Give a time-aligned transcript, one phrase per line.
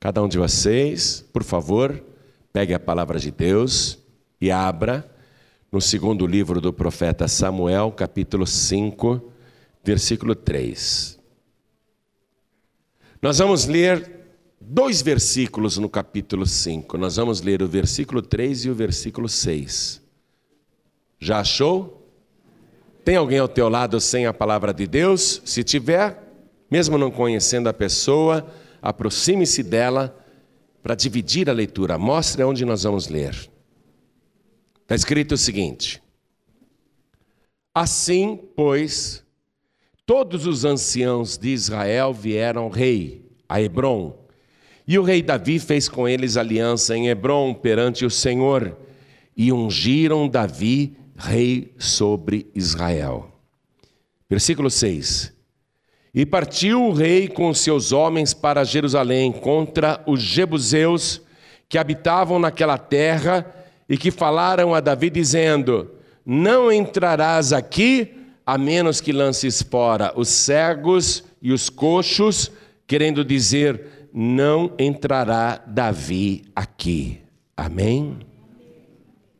[0.00, 2.02] Cada um de vocês, por favor,
[2.54, 3.98] pegue a palavra de Deus
[4.40, 5.06] e abra
[5.70, 9.30] no segundo livro do profeta Samuel, capítulo 5,
[9.84, 11.20] versículo 3.
[13.20, 14.20] Nós vamos ler
[14.58, 16.96] dois versículos no capítulo 5.
[16.96, 20.00] Nós vamos ler o versículo 3 e o versículo 6.
[21.18, 22.10] Já achou?
[23.04, 25.42] Tem alguém ao teu lado sem a palavra de Deus?
[25.44, 26.26] Se tiver,
[26.70, 28.50] mesmo não conhecendo a pessoa,
[28.82, 30.16] aproxime-se dela
[30.82, 31.98] para dividir a leitura.
[31.98, 33.34] Mostre onde nós vamos ler.
[34.82, 36.02] Está escrito o seguinte:
[37.74, 39.24] Assim, pois,
[40.04, 44.18] todos os anciãos de Israel vieram rei a Hebron,
[44.86, 48.76] e o rei Davi fez com eles aliança em Hebron perante o Senhor,
[49.36, 53.30] e ungiram Davi rei sobre Israel.
[54.28, 55.32] Versículo 6.
[56.12, 61.22] E partiu o rei com seus homens para Jerusalém contra os jebuseus
[61.68, 63.46] que habitavam naquela terra
[63.88, 65.90] e que falaram a Davi dizendo:
[66.26, 68.12] Não entrarás aqui
[68.44, 72.50] a menos que lances fora os cegos e os coxos,
[72.88, 77.20] querendo dizer: Não entrará Davi aqui.
[77.56, 78.18] Amém?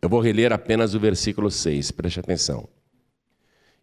[0.00, 2.68] Eu vou reler apenas o versículo 6, preste atenção.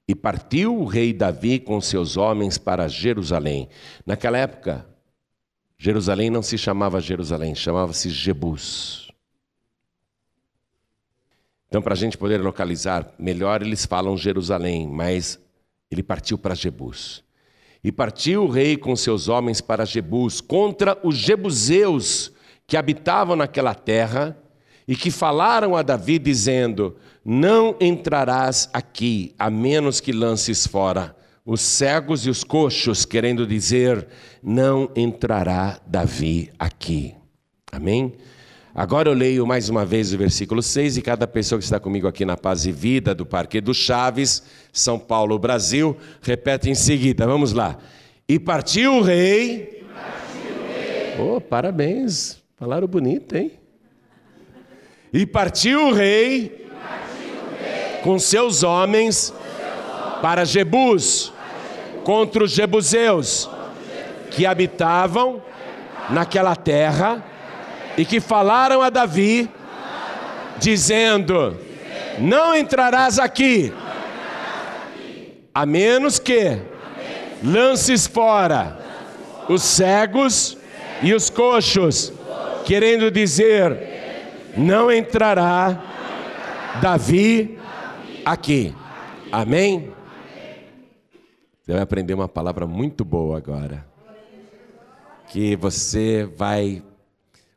[0.07, 3.67] E partiu o rei Davi com seus homens para Jerusalém.
[4.05, 4.87] Naquela época,
[5.77, 9.11] Jerusalém não se chamava Jerusalém, chamava-se Jebus.
[11.67, 15.39] Então, para a gente poder localizar melhor, eles falam Jerusalém, mas
[15.91, 17.23] ele partiu para Jebus.
[17.83, 22.31] E partiu o rei com seus homens para Jebus, contra os jebuseus
[22.65, 24.37] que habitavam naquela terra,
[24.87, 26.95] e que falaram a Davi, dizendo:
[27.29, 31.13] Não entrarás aqui, a menos que lances fora
[31.45, 34.07] os cegos e os coxos, querendo dizer:
[34.41, 37.13] Não entrará Davi aqui.
[37.69, 38.13] Amém?
[38.73, 42.07] Agora eu leio mais uma vez o versículo 6 e cada pessoa que está comigo
[42.07, 47.27] aqui na Paz e Vida do Parque do Chaves, São Paulo, Brasil, repete em seguida.
[47.27, 47.77] Vamos lá.
[48.25, 49.81] E partiu o rei.
[49.81, 51.35] E partiu o rei.
[51.35, 52.41] Oh, parabéns.
[52.55, 53.51] Falaram bonito, hein?
[55.11, 56.66] E partiu o rei,
[58.03, 59.33] com seus homens
[60.21, 61.33] para Jebus,
[62.03, 63.49] contra os jebuseus
[64.31, 65.41] que habitavam
[66.09, 67.23] naquela terra
[67.97, 69.49] e que falaram a Davi,
[70.57, 71.57] dizendo:
[72.19, 73.73] Não entrarás aqui,
[75.53, 76.57] a menos que
[77.43, 78.79] lances fora
[79.49, 80.57] os cegos
[81.01, 82.13] e os coxos,
[82.65, 83.97] querendo dizer:
[84.57, 85.79] não entrará
[86.81, 87.59] Davi
[88.31, 88.75] aqui.
[89.31, 89.93] Amém?
[91.61, 93.85] Você vai aprender uma palavra muito boa agora.
[95.27, 96.83] Que você vai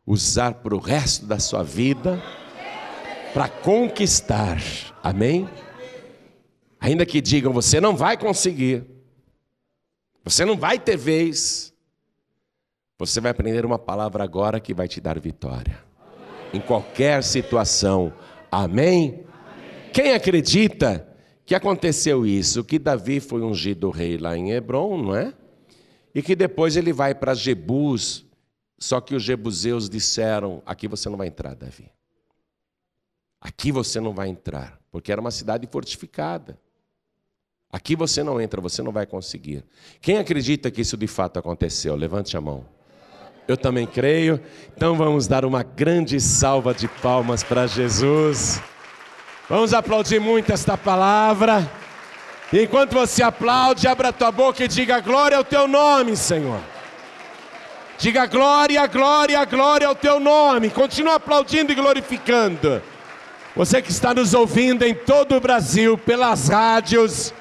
[0.06, 2.20] usar para o resto da sua vida
[3.32, 4.58] para conquistar.
[5.02, 5.48] Amém?
[6.80, 8.84] Ainda que digam, você não vai conseguir.
[10.24, 11.72] Você não vai ter vez.
[12.98, 15.78] Você vai aprender uma palavra agora que vai te dar vitória
[16.52, 18.12] em qualquer situação.
[18.50, 19.29] Amém?
[19.92, 21.06] Quem acredita
[21.44, 22.62] que aconteceu isso?
[22.62, 25.34] Que Davi foi ungido rei lá em Hebron, não é?
[26.14, 28.26] E que depois ele vai para Jebus,
[28.78, 31.90] só que os jebuseus disseram: aqui você não vai entrar, Davi.
[33.40, 36.58] Aqui você não vai entrar, porque era uma cidade fortificada.
[37.72, 39.64] Aqui você não entra, você não vai conseguir.
[40.00, 41.94] Quem acredita que isso de fato aconteceu?
[41.94, 42.66] Levante a mão.
[43.46, 44.40] Eu também creio.
[44.76, 48.60] Então vamos dar uma grande salva de palmas para Jesus.
[49.50, 51.68] Vamos aplaudir muito esta palavra.
[52.52, 56.60] Enquanto você aplaude, abra tua boca e diga glória ao teu nome, Senhor.
[57.98, 60.70] Diga glória, glória, glória ao teu nome.
[60.70, 62.80] Continua aplaudindo e glorificando.
[63.56, 67.34] Você que está nos ouvindo em todo o Brasil, pelas rádios,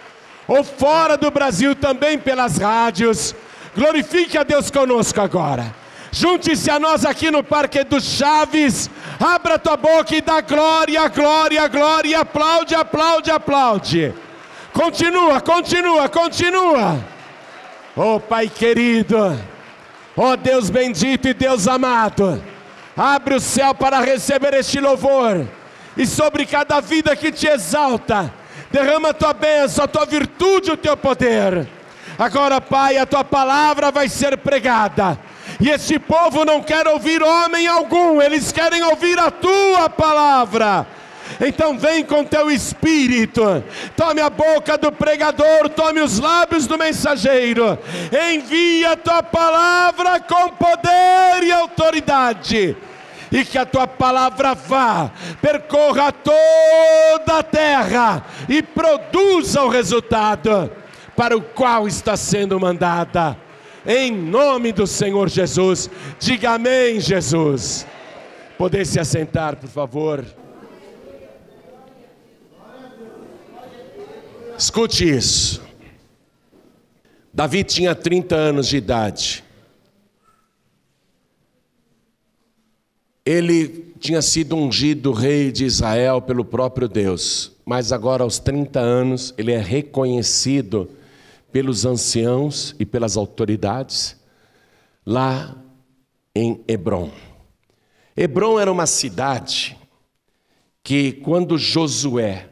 [0.48, 3.36] ou fora do Brasil também pelas rádios,
[3.75, 5.78] glorifique a Deus conosco agora.
[6.12, 8.89] Junte-se a nós aqui no Parque dos Chaves.
[9.19, 12.19] Abra tua boca e dá glória, glória, glória.
[12.22, 14.13] Aplaude, aplaude, aplaude.
[14.74, 17.00] Continua, continua, continua.
[17.95, 19.38] Oh Pai querido,
[20.16, 22.42] oh Deus bendito e Deus amado,
[22.95, 25.45] abre o céu para receber este louvor
[25.98, 28.33] e sobre cada vida que te exalta,
[28.72, 31.68] derrama a tua bênção, a tua virtude, o teu poder.
[32.18, 35.19] Agora, Pai, a tua palavra vai ser pregada
[35.59, 40.88] e esse povo não quer ouvir homem algum, eles querem ouvir a tua palavra.
[41.39, 43.63] Então vem com teu espírito,
[43.95, 47.77] tome a boca do pregador, tome os lábios do mensageiro,
[48.33, 52.75] envia a tua palavra com poder e autoridade
[53.31, 55.11] e que a tua palavra vá,
[55.41, 60.71] percorra toda a terra e produza o resultado
[61.15, 63.49] para o qual está sendo mandada.
[63.91, 65.89] Em nome do Senhor Jesus,
[66.19, 67.88] diga amém, Jesus.
[68.56, 70.24] Poder se assentar, por favor.
[74.56, 75.63] Escute isso.
[77.33, 79.44] Davi tinha 30 anos de idade.
[83.25, 89.33] Ele tinha sido ungido rei de Israel pelo próprio Deus, mas agora, aos 30 anos,
[89.35, 90.92] ele é reconhecido
[91.51, 94.16] pelos anciãos e pelas autoridades
[95.06, 95.56] lá
[96.36, 97.12] em Hebron.
[98.16, 99.78] Hebron era uma cidade
[100.84, 102.50] que, quando Josué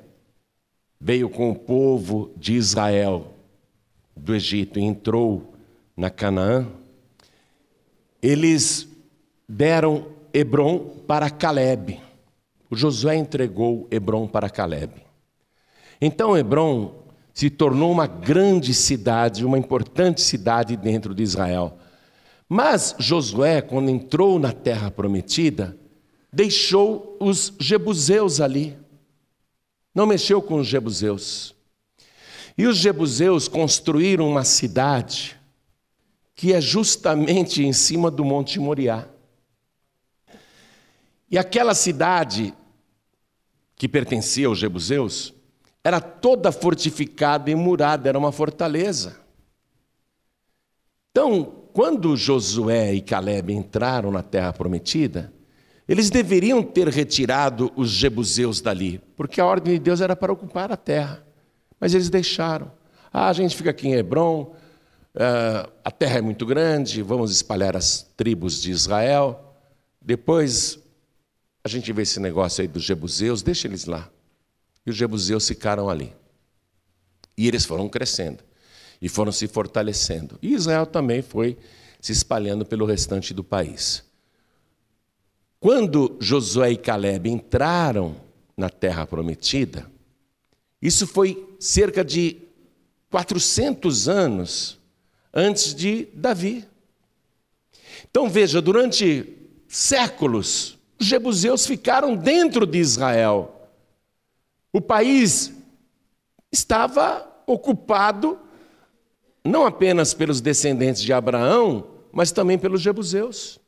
[1.00, 3.34] veio com o povo de Israel
[4.16, 5.54] do Egito e entrou
[5.96, 6.68] na Canaã,
[8.22, 8.88] eles
[9.48, 12.02] deram Hebron para Caleb.
[12.70, 14.94] O Josué entregou Hebron para Caleb.
[16.02, 17.07] Então Hebron
[17.38, 21.78] se tornou uma grande cidade, uma importante cidade dentro de Israel.
[22.50, 25.78] Mas Josué, quando entrou na terra prometida,
[26.34, 28.76] deixou os jebuseus ali.
[29.94, 31.54] Não mexeu com os jebuseus.
[32.58, 35.40] E os jebuseus construíram uma cidade
[36.34, 39.08] que é justamente em cima do Monte Moriá.
[41.30, 42.52] E aquela cidade
[43.76, 45.37] que pertencia aos jebuseus
[45.88, 49.22] era toda fortificada e murada, era uma fortaleza.
[51.10, 55.32] Então, quando Josué e Caleb entraram na terra prometida,
[55.88, 60.74] eles deveriam ter retirado os jebuseus dali, porque a ordem de Deus era para ocupar
[60.74, 61.26] a terra.
[61.80, 62.70] Mas eles deixaram.
[63.14, 64.54] Ah, a gente fica aqui em Hebron,
[65.16, 69.56] uh, a terra é muito grande, vamos espalhar as tribos de Israel.
[70.02, 70.80] Depois
[71.64, 74.10] a gente vê esse negócio aí dos jebuseus, deixa eles lá.
[74.88, 76.16] E os jebuseus ficaram ali.
[77.38, 78.48] E eles foram crescendo
[79.02, 80.40] e foram se fortalecendo.
[80.42, 81.58] E Israel também foi
[82.00, 84.04] se espalhando pelo restante do país.
[85.60, 88.16] Quando Josué e Caleb entraram
[88.56, 89.92] na terra prometida,
[90.82, 92.38] isso foi cerca de
[93.12, 94.80] 400 anos
[95.34, 96.66] antes de Davi.
[98.10, 99.36] Então veja, durante
[99.68, 103.57] séculos, os jebuseus ficaram dentro de Israel.
[104.78, 105.52] O país
[106.52, 108.38] estava ocupado
[109.44, 113.60] não apenas pelos descendentes de Abraão, mas também pelos jebuseus.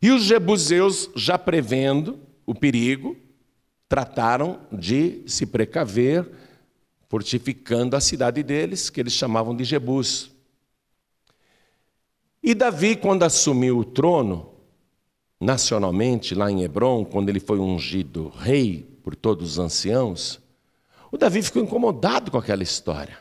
[0.00, 3.16] E os jebuseus, já prevendo o perigo,
[3.88, 6.30] trataram de se precaver,
[7.08, 10.30] fortificando a cidade deles, que eles chamavam de Jebus.
[12.40, 14.52] E Davi, quando assumiu o trono,
[15.40, 20.40] nacionalmente, lá em Hebron, quando ele foi ungido rei por todos os anciãos,
[21.12, 23.16] o Davi ficou incomodado com aquela história.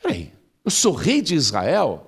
[0.00, 0.32] Peraí,
[0.64, 2.06] eu sou rei de Israel?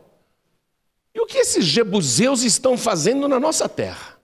[1.13, 4.21] E o que esses jebuseus estão fazendo na nossa terra?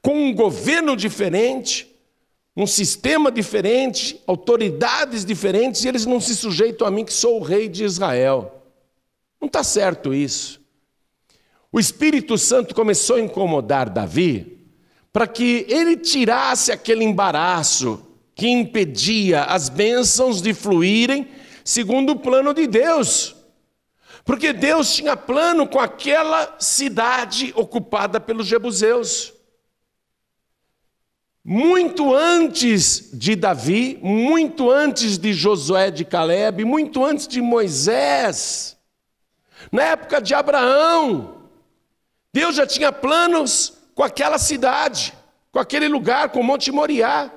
[0.00, 1.92] Com um governo diferente,
[2.56, 7.42] um sistema diferente, autoridades diferentes, e eles não se sujeitam a mim, que sou o
[7.42, 8.62] rei de Israel.
[9.40, 10.60] Não está certo isso.
[11.72, 14.63] O Espírito Santo começou a incomodar Davi
[15.14, 18.04] para que ele tirasse aquele embaraço
[18.34, 21.28] que impedia as bênçãos de fluírem
[21.64, 23.36] segundo o plano de Deus.
[24.24, 29.32] Porque Deus tinha plano com aquela cidade ocupada pelos jebuseus.
[31.44, 38.76] Muito antes de Davi, muito antes de Josué de Caleb, muito antes de Moisés,
[39.70, 41.42] na época de Abraão,
[42.32, 45.14] Deus já tinha planos com aquela cidade,
[45.52, 47.30] com aquele lugar, com o Monte Moriá.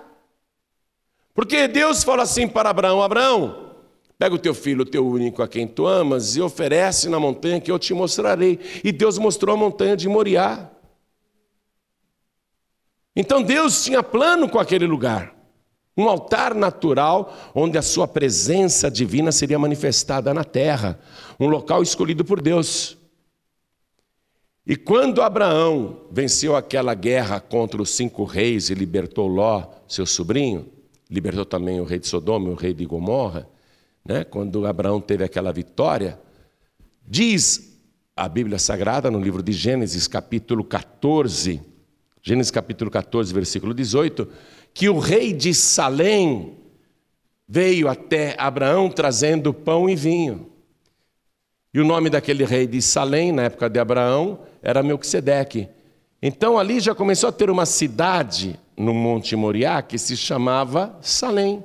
[1.33, 3.73] Porque Deus fala assim para Abraão: Abraão,
[4.17, 7.61] pega o teu filho, o teu único a quem tu amas, e oferece na montanha
[7.61, 8.59] que eu te mostrarei.
[8.83, 10.71] E Deus mostrou a montanha de Moriá.
[13.15, 15.35] Então Deus tinha plano com aquele lugar.
[15.95, 20.99] Um altar natural onde a sua presença divina seria manifestada na terra.
[21.39, 22.96] Um local escolhido por Deus.
[24.69, 30.67] E quando Abraão venceu aquela guerra contra os cinco reis e libertou Ló, seu sobrinho,
[31.09, 33.47] libertou também o rei de Sodoma e o rei de Gomorra,
[34.03, 34.25] né?
[34.25, 36.19] quando Abraão teve aquela vitória,
[37.07, 37.79] diz
[38.13, 41.61] a Bíblia Sagrada no livro de Gênesis, capítulo 14,
[42.21, 44.27] Gênesis capítulo 14, versículo 18,
[44.73, 46.57] que o rei de Salém
[47.47, 50.56] veio até Abraão trazendo pão e vinho.
[51.77, 55.67] E o nome daquele rei de Salém, na época de Abraão, era Melquisedeque.
[56.19, 61.63] Então ali já começou a ter uma cidade no Monte Moriá que se chamava Salém.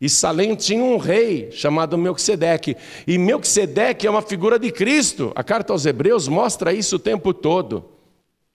[0.00, 2.76] E Salém tinha um rei chamado Melquisedeque.
[3.04, 5.32] E Melquisedeque é uma figura de Cristo.
[5.34, 7.86] A carta aos Hebreus mostra isso o tempo todo.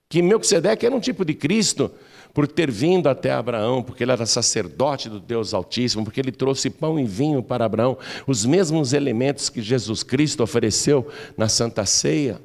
[0.08, 1.90] Que Melquisedeque era um tipo de Cristo
[2.36, 6.68] por ter vindo até Abraão, porque ele era sacerdote do Deus Altíssimo, porque ele trouxe
[6.68, 12.38] pão e vinho para Abraão, os mesmos elementos que Jesus Cristo ofereceu na Santa Ceia.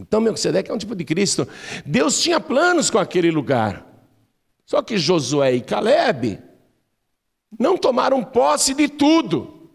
[0.00, 1.46] Então, Melquisedeque é um tipo de Cristo.
[1.84, 3.86] Deus tinha planos com aquele lugar.
[4.64, 6.38] Só que Josué e Caleb
[7.60, 9.68] não tomaram posse de tudo.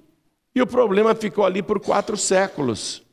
[0.55, 3.03] E o problema ficou ali por quatro séculos.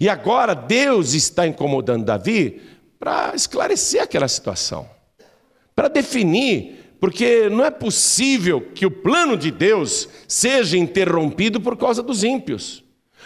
[0.00, 2.60] E agora Deus está incomodando Davi
[2.98, 4.90] para esclarecer aquela situação,
[5.74, 12.02] para definir, porque não é possível que o plano de Deus seja interrompido por causa
[12.02, 12.84] dos ímpios.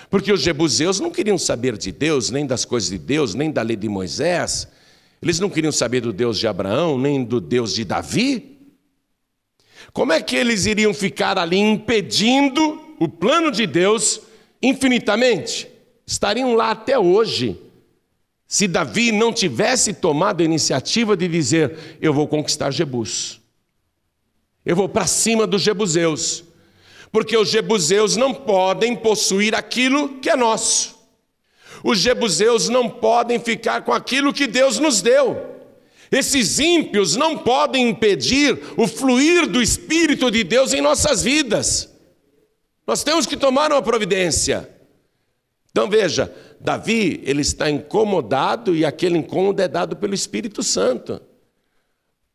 [0.08, 3.62] Porque os jebuseus não queriam saber de Deus, nem das coisas de Deus, nem da
[3.62, 4.68] lei de Moisés.
[5.20, 8.56] Eles não queriam saber do Deus de Abraão, nem do Deus de Davi.
[9.92, 14.20] Como é que eles iriam ficar ali impedindo o plano de Deus
[14.62, 15.68] infinitamente?
[16.06, 17.58] Estariam lá até hoje.
[18.48, 23.40] Se Davi não tivesse tomado a iniciativa de dizer: Eu vou conquistar Jebus,
[24.64, 26.44] eu vou para cima dos Jebuseus,
[27.10, 30.96] porque os Jebuseus não podem possuir aquilo que é nosso,
[31.82, 35.54] os Jebuseus não podem ficar com aquilo que Deus nos deu.
[36.10, 41.92] Esses ímpios não podem impedir o fluir do Espírito de Deus em nossas vidas.
[42.86, 44.70] Nós temos que tomar uma providência.
[45.70, 51.20] Então veja, Davi, ele está incomodado e aquele incômodo é dado pelo Espírito Santo.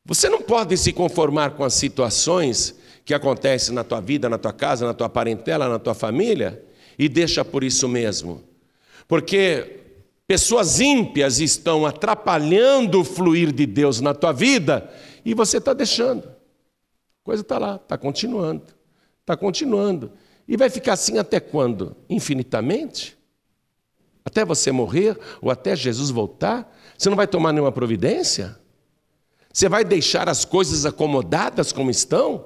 [0.06, 2.75] Você não pode se conformar com as situações
[3.06, 6.63] que acontecem na tua vida, na tua casa, na tua parentela, na tua família
[6.98, 8.44] e deixa por isso mesmo.
[9.08, 9.82] Porque
[10.32, 14.90] Pessoas ímpias estão atrapalhando o fluir de Deus na tua vida
[15.25, 16.25] e você está deixando.
[16.25, 18.63] A coisa está lá, está continuando,
[19.20, 20.13] está continuando.
[20.48, 21.98] E vai ficar assim até quando?
[22.10, 23.18] Infinitamente?
[24.24, 26.72] Até você morrer ou até Jesus voltar?
[26.98, 28.58] Você não vai tomar nenhuma providência?
[29.51, 32.46] Você vai deixar as coisas acomodadas como estão?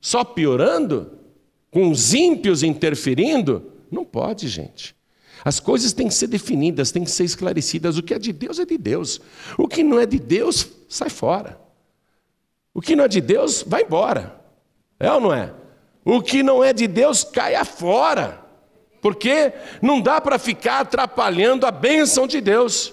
[0.00, 1.18] Só piorando?
[1.70, 3.72] Com os ímpios interferindo?
[3.90, 4.94] Não pode, gente.
[5.44, 7.96] As coisas têm que ser definidas, têm que ser esclarecidas.
[7.96, 9.20] O que é de Deus é de Deus.
[9.56, 11.58] O que não é de Deus, sai fora.
[12.74, 14.38] O que não é de Deus, vai embora.
[14.98, 15.52] É ou não é?
[16.04, 18.44] O que não é de Deus, caia fora.
[19.00, 22.92] Porque não dá para ficar atrapalhando a bênção de Deus.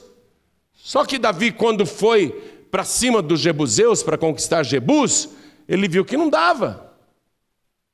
[0.74, 2.30] Só que Davi, quando foi
[2.72, 5.30] para cima dos Jebuseus para conquistar Jebus,
[5.68, 6.96] ele viu que não dava.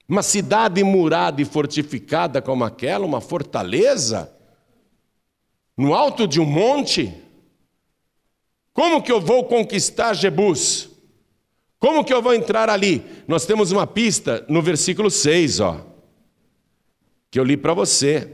[0.08, 4.32] Uma cidade murada e fortificada como aquela, uma fortaleza,
[5.76, 7.14] no alto de um monte?
[8.74, 10.90] Como que eu vou conquistar Jebus?
[11.80, 13.04] Como que eu vou entrar ali?
[13.28, 15.93] Nós temos uma pista no versículo 6, ó,
[17.34, 18.28] que eu li para você.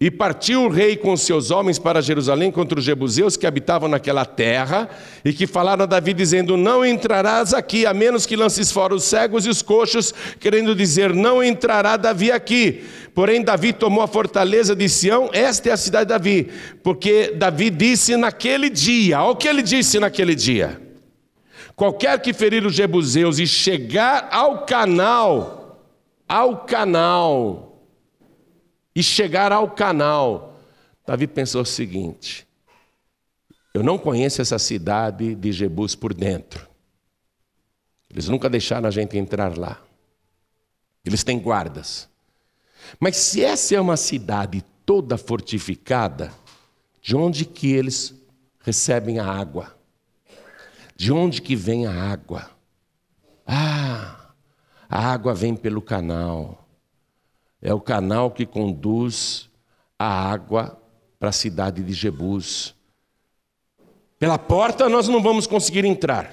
[0.00, 4.24] E partiu o rei com seus homens para Jerusalém contra os jebuseus que habitavam naquela
[4.24, 4.90] terra,
[5.24, 9.04] e que falaram a Davi, dizendo: Não entrarás aqui, a menos que lances fora os
[9.04, 12.82] cegos e os coxos, querendo dizer: Não entrará Davi aqui.
[13.14, 16.48] Porém, Davi tomou a fortaleza de Sião, esta é a cidade de Davi,
[16.82, 20.82] porque Davi disse naquele dia: Olha o que ele disse naquele dia.
[21.76, 25.78] Qualquer que ferir os jebuseus e chegar ao canal,
[26.28, 27.73] ao canal,
[28.94, 30.60] e chegar ao canal,
[31.06, 32.46] Davi pensou o seguinte:
[33.74, 36.68] eu não conheço essa cidade de Jebus por dentro.
[38.08, 39.82] Eles nunca deixaram a gente entrar lá.
[41.04, 42.08] Eles têm guardas.
[43.00, 46.32] Mas se essa é uma cidade toda fortificada,
[47.02, 48.14] de onde que eles
[48.60, 49.76] recebem a água?
[50.94, 52.48] De onde que vem a água?
[53.44, 54.30] Ah,
[54.88, 56.63] a água vem pelo canal
[57.64, 59.48] é o canal que conduz
[59.98, 60.78] a água
[61.18, 62.74] para a cidade de Jebus.
[64.18, 66.30] Pela porta nós não vamos conseguir entrar.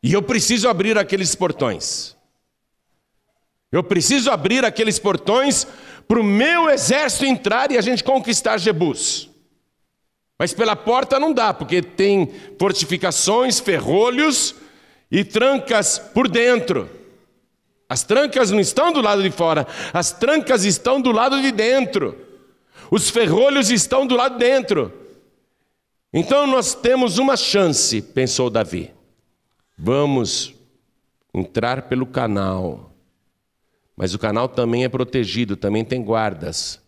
[0.00, 2.16] E eu preciso abrir aqueles portões.
[3.72, 5.66] Eu preciso abrir aqueles portões
[6.06, 9.28] para o meu exército entrar e a gente conquistar Jebus.
[10.38, 14.54] Mas pela porta não dá, porque tem fortificações, ferrolhos
[15.10, 16.88] e trancas por dentro.
[17.92, 22.16] As trancas não estão do lado de fora, as trancas estão do lado de dentro.
[22.90, 24.90] Os ferrolhos estão do lado de dentro.
[26.10, 28.90] Então nós temos uma chance, pensou Davi.
[29.76, 30.54] Vamos
[31.34, 32.94] entrar pelo canal.
[33.94, 36.80] Mas o canal também é protegido, também tem guardas.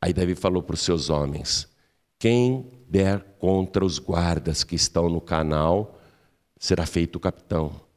[0.00, 1.68] Aí Davi falou para os seus homens:
[2.18, 6.00] quem der contra os guardas que estão no canal,
[6.58, 7.89] será feito capitão.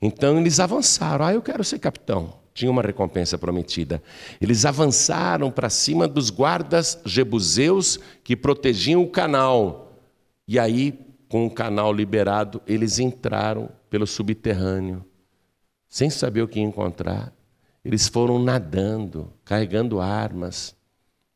[0.00, 1.24] Então eles avançaram.
[1.24, 2.34] Ah, eu quero ser capitão.
[2.52, 4.02] Tinha uma recompensa prometida.
[4.40, 9.92] Eles avançaram para cima dos guardas jebuseus que protegiam o canal.
[10.48, 10.98] E aí,
[11.28, 15.04] com o canal liberado, eles entraram pelo subterrâneo,
[15.88, 17.32] sem saber o que encontrar.
[17.84, 20.74] Eles foram nadando, carregando armas,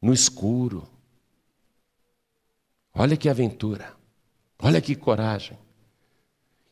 [0.00, 0.88] no escuro.
[2.94, 3.92] Olha que aventura,
[4.58, 5.58] olha que coragem.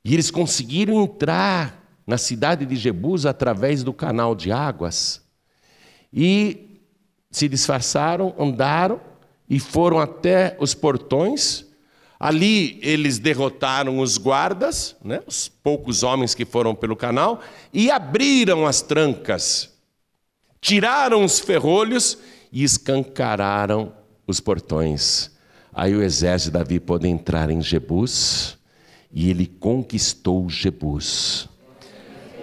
[0.05, 5.23] E eles conseguiram entrar na cidade de Jebus através do canal de águas
[6.13, 6.81] e
[7.31, 9.01] se disfarçaram, andaram
[9.49, 11.67] e foram até os portões.
[12.19, 17.41] Ali eles derrotaram os guardas, né, os poucos homens que foram pelo canal,
[17.73, 19.73] e abriram as trancas,
[20.61, 22.19] tiraram os ferrolhos
[22.51, 23.93] e escancararam
[24.27, 25.31] os portões.
[25.73, 28.58] Aí o exército de Davi pôde entrar em Jebus
[29.13, 31.49] e ele conquistou Jebus.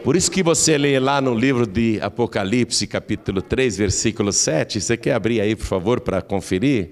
[0.03, 4.79] Por isso que você lê lá no livro de Apocalipse, capítulo 3, versículo 7.
[4.79, 6.91] Você quer abrir aí, por favor, para conferir?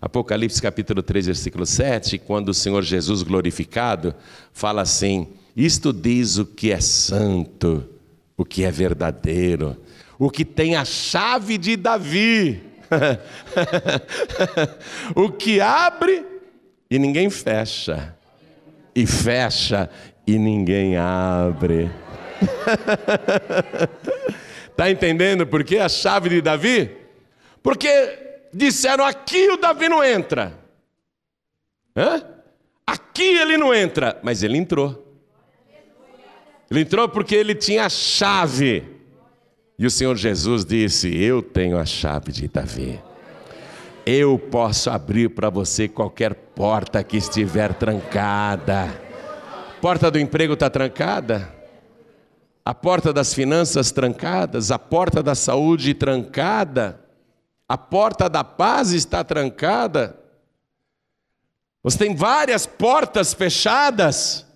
[0.00, 4.14] Apocalipse, capítulo 3, versículo 7, quando o Senhor Jesus glorificado
[4.52, 7.84] fala assim: Isto diz o que é santo,
[8.36, 9.76] o que é verdadeiro,
[10.18, 12.62] o que tem a chave de Davi,
[15.14, 16.24] o que abre
[16.90, 18.14] e ninguém fecha,
[18.94, 19.90] e fecha
[20.26, 21.90] e ninguém abre.
[24.70, 26.90] Está entendendo por que a chave de Davi?
[27.62, 28.18] Porque
[28.52, 30.58] disseram aqui o Davi não entra.
[31.96, 32.22] Hã?
[32.86, 35.02] Aqui ele não entra, mas ele entrou.
[36.70, 38.84] Ele entrou porque ele tinha a chave.
[39.78, 43.00] E o Senhor Jesus disse: Eu tenho a chave de Davi.
[44.06, 49.00] Eu posso abrir para você qualquer porta que estiver trancada.
[49.80, 51.54] Porta do emprego está trancada?
[52.62, 54.70] A porta das finanças trancadas?
[54.70, 57.00] A porta da saúde trancada?
[57.66, 60.18] A porta da paz está trancada?
[61.82, 64.46] Você tem várias portas fechadas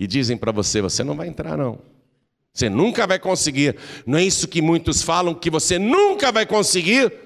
[0.00, 1.78] e dizem para você: você não vai entrar, não.
[2.52, 3.76] Você nunca vai conseguir.
[4.04, 7.23] Não é isso que muitos falam, que você nunca vai conseguir?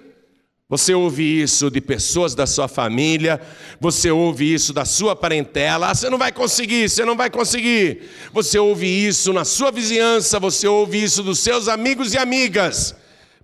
[0.70, 3.40] Você ouve isso de pessoas da sua família,
[3.81, 8.02] você ouve isso da sua parentela, ah, você não vai conseguir, você não vai conseguir.
[8.35, 12.94] Você ouve isso na sua vizinhança, você ouve isso dos seus amigos e amigas.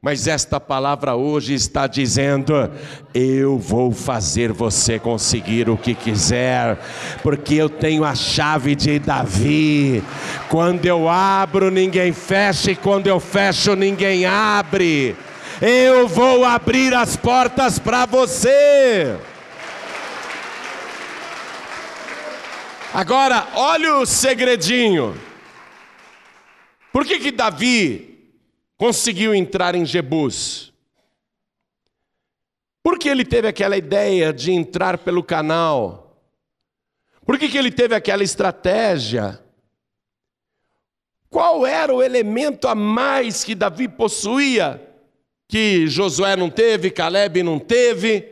[0.02, 2.70] Mas esta palavra hoje está dizendo:
[3.14, 6.78] eu vou fazer você conseguir o que quiser,
[7.22, 10.04] porque eu tenho a chave de Davi.
[10.50, 15.16] Quando eu abro, ninguém fecha, e quando eu fecho, ninguém abre.
[15.60, 19.18] Eu vou abrir as portas para você.
[22.92, 25.20] Agora, olha o segredinho.
[26.92, 28.14] Por que que Davi
[28.76, 30.72] conseguiu entrar em Jebus.
[32.82, 36.20] Por que ele teve aquela ideia de entrar pelo canal?
[37.24, 39.42] Por que, que ele teve aquela estratégia?
[41.30, 44.93] Qual era o elemento a mais que Davi possuía,
[45.48, 48.28] que Josué não teve, Caleb não teve,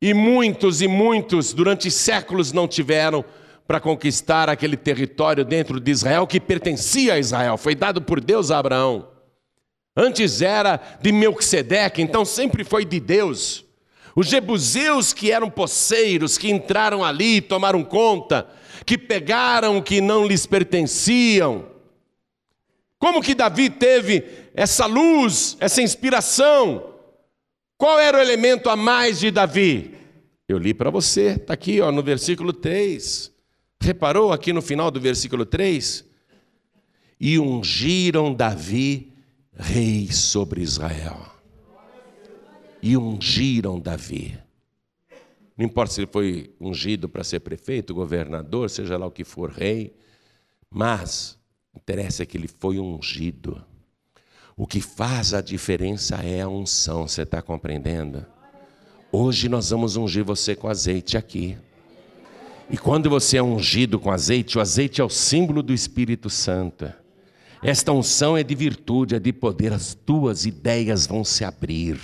[0.00, 3.24] e muitos e muitos durante séculos não tiveram
[3.66, 8.50] para conquistar aquele território dentro de Israel que pertencia a Israel, foi dado por Deus
[8.50, 9.08] a Abraão.
[9.96, 13.64] Antes era de Melquisedeque, então sempre foi de Deus.
[14.16, 18.46] Os jebuseus que eram poceiros, que entraram ali, tomaram conta,
[18.84, 21.66] que pegaram o que não lhes pertenciam.
[22.98, 26.94] Como que Davi teve essa luz, essa inspiração?
[27.76, 29.94] Qual era o elemento a mais de Davi?
[30.48, 33.32] Eu li para você, está aqui ó, no versículo 3.
[33.80, 36.04] Reparou aqui no final do versículo 3?
[37.18, 39.12] E ungiram Davi
[39.54, 41.26] rei sobre Israel.
[42.82, 44.38] E ungiram Davi.
[45.56, 49.50] Não importa se ele foi ungido para ser prefeito, governador, seja lá o que for,
[49.50, 49.94] rei,
[50.68, 51.38] mas
[51.74, 53.64] interessa que ele foi ungido.
[54.56, 58.24] O que faz a diferença é a unção, você está compreendendo?
[59.10, 61.56] Hoje nós vamos ungir você com azeite aqui.
[62.70, 66.92] E quando você é ungido com azeite, o azeite é o símbolo do Espírito Santo.
[67.62, 71.98] Esta unção é de virtude, é de poder, as tuas ideias vão se abrir.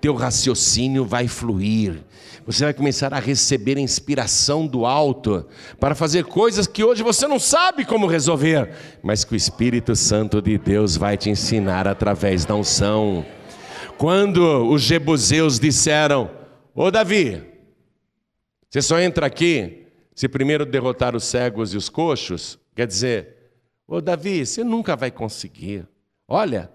[0.00, 2.04] Teu raciocínio vai fluir.
[2.46, 5.46] Você vai começar a receber inspiração do alto
[5.78, 8.70] para fazer coisas que hoje você não sabe como resolver,
[9.02, 13.24] mas que o Espírito Santo de Deus vai te ensinar através da unção.
[13.98, 16.30] Quando os jebuseus disseram:
[16.74, 17.42] Ô Davi,
[18.70, 19.86] você só entra aqui
[20.18, 23.36] se primeiro derrotar os cegos e os coxos, quer dizer,
[23.86, 25.86] ô Davi, você nunca vai conseguir.
[26.26, 26.68] Olha,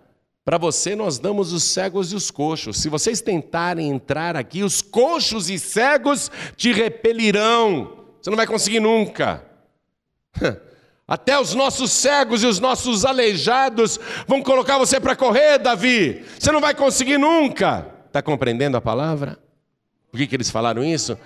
[0.45, 2.77] para você nós damos os cegos e os coxos.
[2.77, 8.05] Se vocês tentarem entrar aqui, os coxos e cegos te repelirão.
[8.21, 9.45] Você não vai conseguir nunca.
[11.07, 16.25] Até os nossos cegos e os nossos aleijados vão colocar você para correr, Davi.
[16.39, 17.87] Você não vai conseguir nunca.
[18.07, 19.37] Está compreendendo a palavra?
[20.11, 21.17] Por que, que eles falaram isso?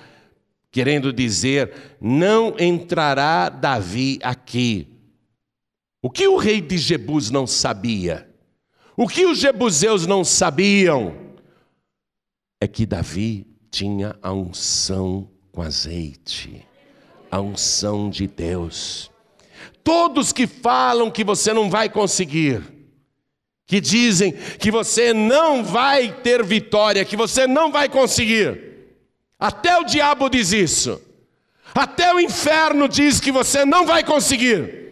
[0.71, 4.87] Querendo dizer, não entrará Davi aqui.
[6.01, 8.26] O que o rei de Jebus não sabia?
[8.99, 11.15] O que os jebuseus não sabiam
[12.59, 16.65] é que Davi tinha a unção com azeite,
[17.29, 19.11] a unção de Deus.
[19.83, 22.63] Todos que falam que você não vai conseguir,
[23.67, 28.95] que dizem que você não vai ter vitória, que você não vai conseguir,
[29.37, 30.99] até o diabo diz isso,
[31.75, 34.86] até o inferno diz que você não vai conseguir.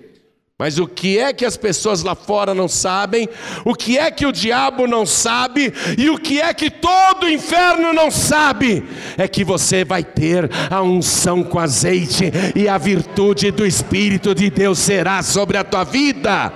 [0.57, 3.27] Mas o que é que as pessoas lá fora não sabem,
[3.65, 7.91] o que é que o diabo não sabe, e o que é que todo inferno
[7.91, 8.81] não sabe,
[9.17, 14.49] é que você vai ter a unção com azeite, e a virtude do Espírito de
[14.49, 16.53] Deus será sobre a tua vida,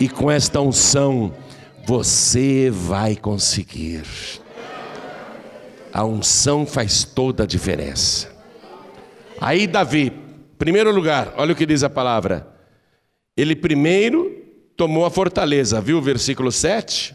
[0.00, 1.34] e com esta unção
[1.84, 4.04] você vai conseguir.
[5.92, 8.34] A unção faz toda a diferença.
[9.38, 10.10] Aí, Davi,
[10.56, 12.55] primeiro lugar, olha o que diz a palavra.
[13.36, 14.44] Ele primeiro
[14.76, 17.14] tomou a fortaleza, viu o versículo 7?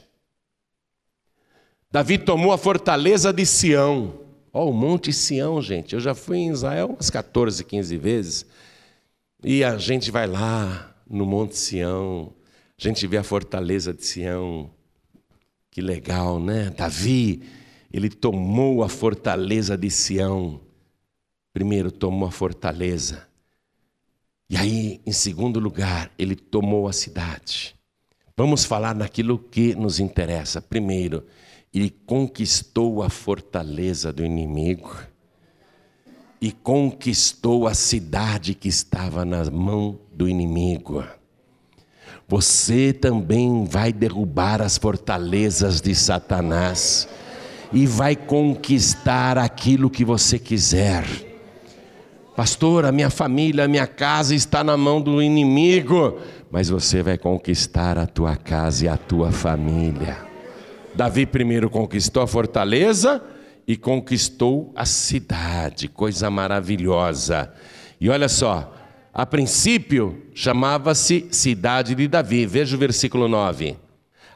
[1.91, 4.21] Davi tomou a fortaleza de Sião.
[4.53, 5.93] Ó, oh, o Monte Sião, gente.
[5.93, 8.45] Eu já fui em Israel umas 14, 15 vezes.
[9.43, 12.33] E a gente vai lá no Monte Sião.
[12.79, 14.71] A gente vê a fortaleza de Sião.
[15.69, 16.69] Que legal, né?
[16.69, 17.43] Davi,
[17.91, 20.61] ele tomou a fortaleza de Sião.
[21.53, 23.27] Primeiro tomou a fortaleza.
[24.51, 27.73] E aí, em segundo lugar, ele tomou a cidade.
[28.35, 30.61] Vamos falar naquilo que nos interessa.
[30.61, 31.25] Primeiro,
[31.73, 34.93] ele conquistou a fortaleza do inimigo
[36.41, 41.01] e conquistou a cidade que estava na mão do inimigo.
[42.27, 47.07] Você também vai derrubar as fortalezas de Satanás
[47.71, 51.30] e vai conquistar aquilo que você quiser.
[52.35, 56.17] Pastor, a minha família, a minha casa está na mão do inimigo,
[56.49, 60.17] mas você vai conquistar a tua casa e a tua família.
[60.95, 63.21] Davi primeiro conquistou a fortaleza
[63.67, 67.51] e conquistou a cidade, coisa maravilhosa.
[67.99, 68.73] E olha só,
[69.13, 73.75] a princípio chamava-se cidade de Davi, veja o versículo 9.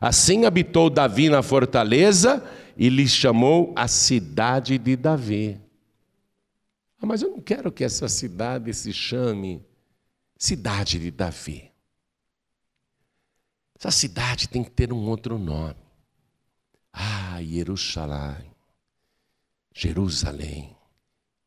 [0.02, 2.44] Assim habitou Davi na fortaleza
[2.78, 5.65] e lhe chamou a cidade de Davi.
[7.00, 9.66] Ah, mas eu não quero que essa cidade se chame
[10.38, 11.72] Cidade de Davi.
[13.78, 15.76] Essa cidade tem que ter um outro nome.
[16.92, 18.52] Ah, Jerusalém.
[19.74, 20.76] Jerusalém,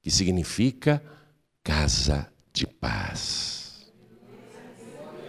[0.03, 1.03] que significa
[1.63, 3.91] casa de paz.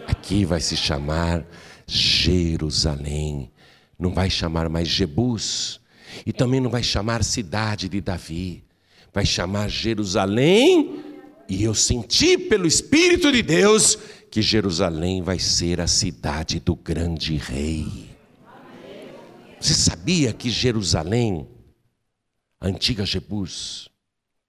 [0.07, 1.45] Aqui vai se chamar
[1.87, 3.51] Jerusalém,
[3.97, 5.79] não vai chamar mais Jebus,
[6.25, 8.65] e também não vai chamar cidade de Davi,
[9.13, 11.03] vai chamar Jerusalém,
[11.47, 13.97] e eu senti pelo Espírito de Deus
[14.29, 18.09] que Jerusalém vai ser a cidade do grande rei.
[19.59, 21.47] Você sabia que Jerusalém,
[22.61, 23.89] a antiga Jebus,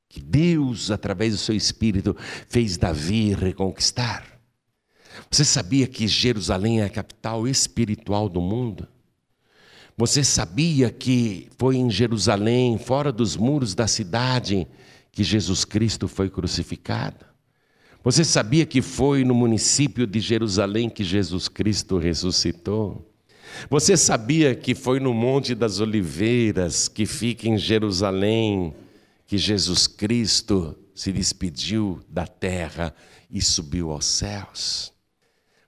[0.09, 2.16] que Deus, através do seu Espírito,
[2.49, 4.40] fez Davi reconquistar?
[5.31, 8.87] Você sabia que Jerusalém é a capital espiritual do mundo?
[9.96, 14.66] Você sabia que foi em Jerusalém, fora dos muros da cidade,
[15.12, 17.26] que Jesus Cristo foi crucificado?
[18.03, 23.07] Você sabia que foi no município de Jerusalém que Jesus Cristo ressuscitou?
[23.68, 28.74] Você sabia que foi no Monte das Oliveiras, que fica em Jerusalém,
[29.26, 32.94] que Jesus Cristo se despediu da terra
[33.31, 34.92] e subiu aos céus?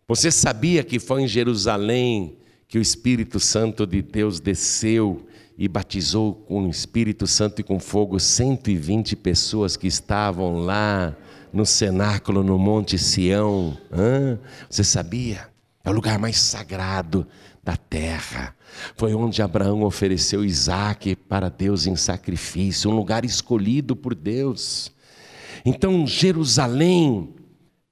[0.09, 2.39] Você sabia que foi em Jerusalém
[2.73, 5.27] que o Espírito Santo de Deus desceu
[5.59, 11.15] e batizou com o Espírito Santo e com fogo 120 pessoas que estavam lá
[11.53, 13.77] no cenáculo no Monte Sião.
[13.93, 14.39] Hã?
[14.71, 15.49] Você sabia?
[15.85, 17.27] É o lugar mais sagrado
[17.63, 18.57] da terra.
[18.97, 24.91] Foi onde Abraão ofereceu Isaac para Deus em sacrifício, um lugar escolhido por Deus.
[25.63, 27.35] Então, Jerusalém,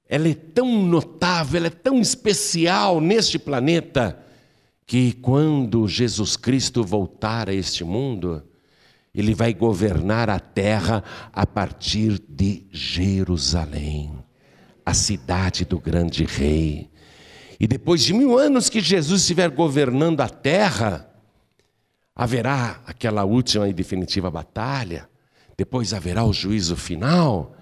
[0.08, 4.24] ela é tão notável, ela é tão especial neste planeta,
[4.90, 8.42] que quando Jesus Cristo voltar a este mundo,
[9.14, 14.12] ele vai governar a terra a partir de Jerusalém,
[14.84, 16.90] a cidade do grande rei.
[17.60, 21.08] E depois de mil anos que Jesus estiver governando a terra,
[22.12, 25.08] haverá aquela última e definitiva batalha,
[25.56, 27.54] depois haverá o juízo final,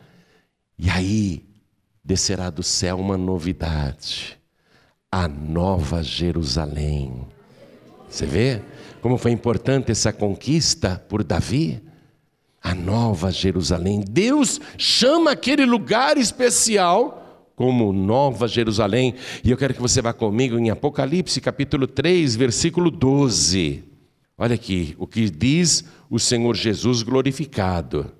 [0.79, 1.45] e aí
[2.03, 4.38] descerá do céu uma novidade,
[5.11, 7.27] a nova Jerusalém.
[8.09, 8.63] Você vê
[9.01, 11.81] como foi importante essa conquista por Davi?
[12.63, 14.05] A nova Jerusalém.
[14.09, 19.15] Deus chama aquele lugar especial como Nova Jerusalém.
[19.43, 23.85] E eu quero que você vá comigo em Apocalipse capítulo 3, versículo 12.
[24.37, 28.13] Olha aqui o que diz o Senhor Jesus glorificado.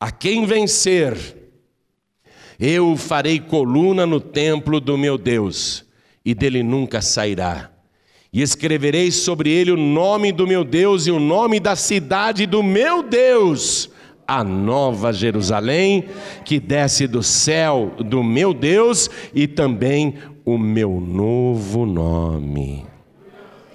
[0.00, 1.16] A quem vencer,
[2.58, 5.84] eu farei coluna no templo do meu Deus,
[6.24, 7.70] e dele nunca sairá.
[8.32, 12.62] E escreverei sobre ele o nome do meu Deus e o nome da cidade do
[12.62, 13.90] meu Deus,
[14.26, 16.04] a nova Jerusalém,
[16.44, 22.84] que desce do céu do meu Deus, e também o meu novo nome.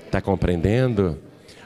[0.06, 1.18] Está compreendendo?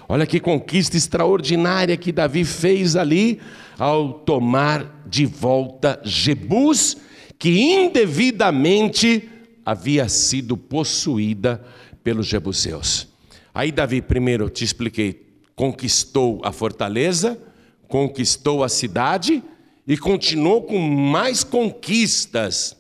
[0.07, 3.41] Olha que conquista extraordinária que Davi fez ali
[3.77, 6.95] ao tomar de volta Jebus,
[7.37, 9.29] que indevidamente
[9.65, 11.63] havia sido possuída
[12.03, 13.07] pelos jebuseus.
[13.53, 17.41] Aí Davi, primeiro te expliquei, conquistou a fortaleza,
[17.87, 19.43] conquistou a cidade
[19.85, 22.75] e continuou com mais conquistas.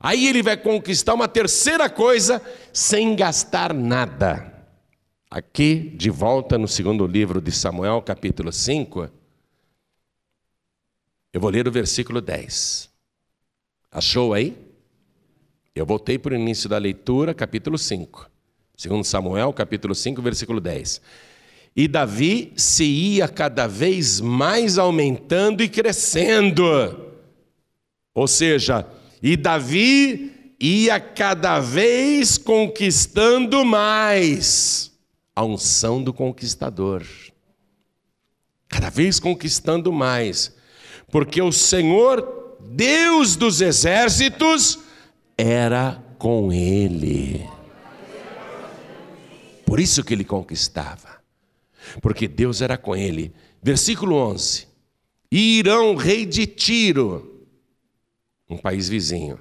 [0.00, 2.40] Aí ele vai conquistar uma terceira coisa
[2.72, 4.54] sem gastar nada.
[5.30, 9.10] Aqui, de volta no segundo livro de Samuel, capítulo 5,
[11.32, 12.87] eu vou ler o versículo 10.
[13.90, 14.56] Achou aí?
[15.74, 18.30] Eu voltei para o início da leitura, capítulo 5.
[18.76, 21.00] Segundo Samuel, capítulo 5, versículo 10.
[21.74, 26.64] E Davi se ia cada vez mais aumentando e crescendo.
[28.14, 28.86] Ou seja,
[29.22, 34.92] e Davi ia cada vez conquistando mais
[35.34, 37.06] a unção do conquistador.
[38.68, 40.56] Cada vez conquistando mais
[41.10, 44.78] porque o Senhor, Deus dos exércitos,
[45.36, 47.48] era com ele.
[49.64, 51.22] Por isso que ele conquistava,
[52.02, 53.32] porque Deus era com ele.
[53.62, 54.66] Versículo 11:
[55.30, 57.46] E Irão, rei de Tiro,
[58.48, 59.38] um país vizinho,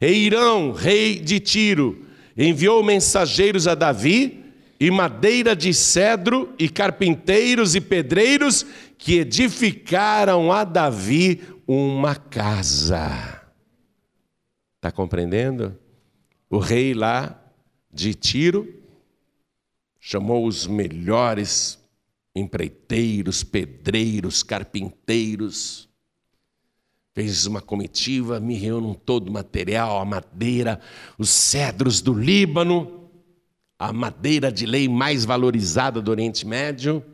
[0.00, 4.44] e Irão, rei de Tiro, enviou mensageiros a Davi,
[4.80, 8.64] e madeira de cedro, e carpinteiros e pedreiros
[8.96, 13.42] que edificaram a Davi uma casa.
[14.76, 15.78] Está compreendendo?
[16.48, 17.38] O rei lá
[17.92, 18.82] de Tiro
[20.00, 21.78] chamou os melhores
[22.34, 25.88] empreiteiros, pedreiros, carpinteiros,
[27.12, 30.80] fez uma comitiva, me reúnem todo o material, a madeira,
[31.18, 33.10] os cedros do Líbano,
[33.78, 37.04] a madeira de lei mais valorizada do Oriente Médio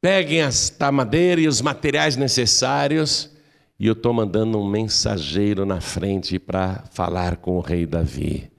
[0.00, 3.30] Peguem esta madeira e os materiais necessários,
[3.78, 8.50] e eu estou mandando um mensageiro na frente para falar com o rei Davi.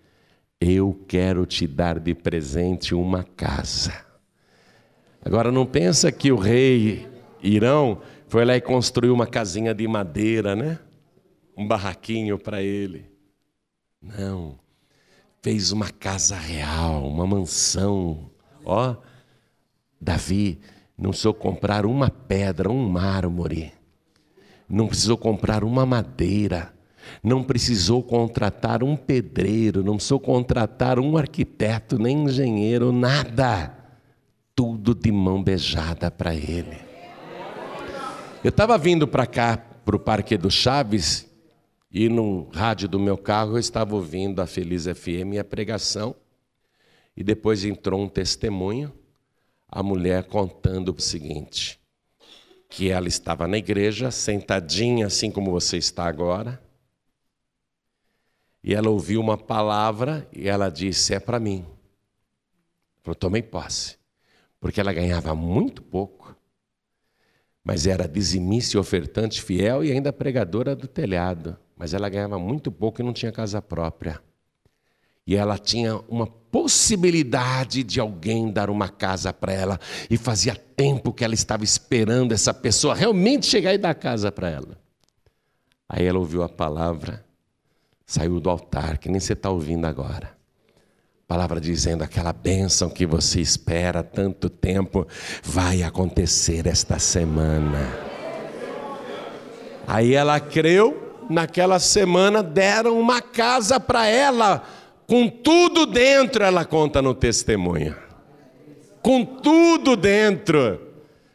[0.61, 3.93] Eu quero te dar de presente uma casa.
[5.23, 7.05] Agora não pensa que o rei
[7.41, 10.79] Irão foi lá e construiu uma casinha de madeira, né?
[11.57, 13.05] Um barraquinho para ele.
[14.01, 14.57] Não.
[15.41, 18.29] Fez uma casa real, uma mansão.
[18.63, 18.95] Ó,
[19.99, 20.59] Davi
[20.97, 23.78] não precisou comprar uma pedra, um mármore.
[24.69, 26.71] Não precisou comprar uma madeira.
[27.23, 29.83] Não precisou contratar um pedreiro.
[29.83, 33.75] Não precisou contratar um arquiteto, nem engenheiro, nada.
[34.55, 36.77] Tudo de mão beijada para ele.
[38.43, 41.27] Eu estava vindo para cá, para o Parque do Chaves,
[41.91, 46.15] e no rádio do meu carro eu estava ouvindo a Feliz FM e a pregação.
[47.17, 48.93] E depois entrou um testemunho
[49.67, 51.78] a mulher contando o seguinte:
[52.69, 56.61] que ela estava na igreja, sentadinha assim como você está agora,
[58.63, 61.65] e ela ouviu uma palavra e ela disse: É para mim.
[63.05, 63.97] Eu tomei posse,
[64.59, 66.35] porque ela ganhava muito pouco,
[67.63, 71.57] mas era dizimista e ofertante fiel e ainda pregadora do telhado.
[71.75, 74.21] Mas ela ganhava muito pouco e não tinha casa própria.
[75.29, 79.79] E ela tinha uma possibilidade de alguém dar uma casa para ela.
[80.09, 84.49] E fazia tempo que ela estava esperando essa pessoa realmente chegar e dar casa para
[84.49, 84.75] ela.
[85.87, 87.23] Aí ela ouviu a palavra,
[88.07, 90.35] saiu do altar, que nem você está ouvindo agora.
[91.27, 95.07] Palavra dizendo aquela bênção que você espera tanto tempo
[95.43, 97.87] vai acontecer esta semana.
[99.85, 104.78] Aí ela creu, naquela semana deram uma casa para ela
[105.09, 107.95] com tudo dentro, ela conta no testemunho.
[109.01, 110.79] Com tudo dentro.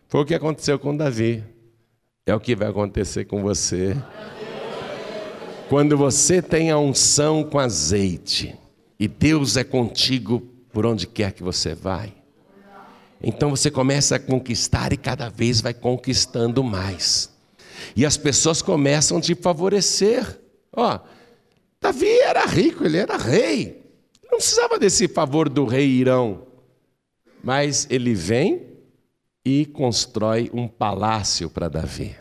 [0.06, 1.42] Foi o que aconteceu com Davi.
[2.24, 3.96] É o que vai acontecer com você.
[5.68, 8.56] Quando você tem a unção com azeite
[8.98, 10.40] e Deus é contigo
[10.72, 12.14] por onde quer que você vai,
[13.20, 17.28] então você começa a conquistar e cada vez vai conquistando mais.
[17.96, 20.40] E as pessoas começam a te favorecer.
[20.72, 21.00] Ó,
[21.84, 23.84] Davi era rico, ele era rei.
[24.22, 26.46] Não precisava desse favor do rei Irão.
[27.42, 28.78] Mas ele vem
[29.44, 32.16] e constrói um palácio para Davi.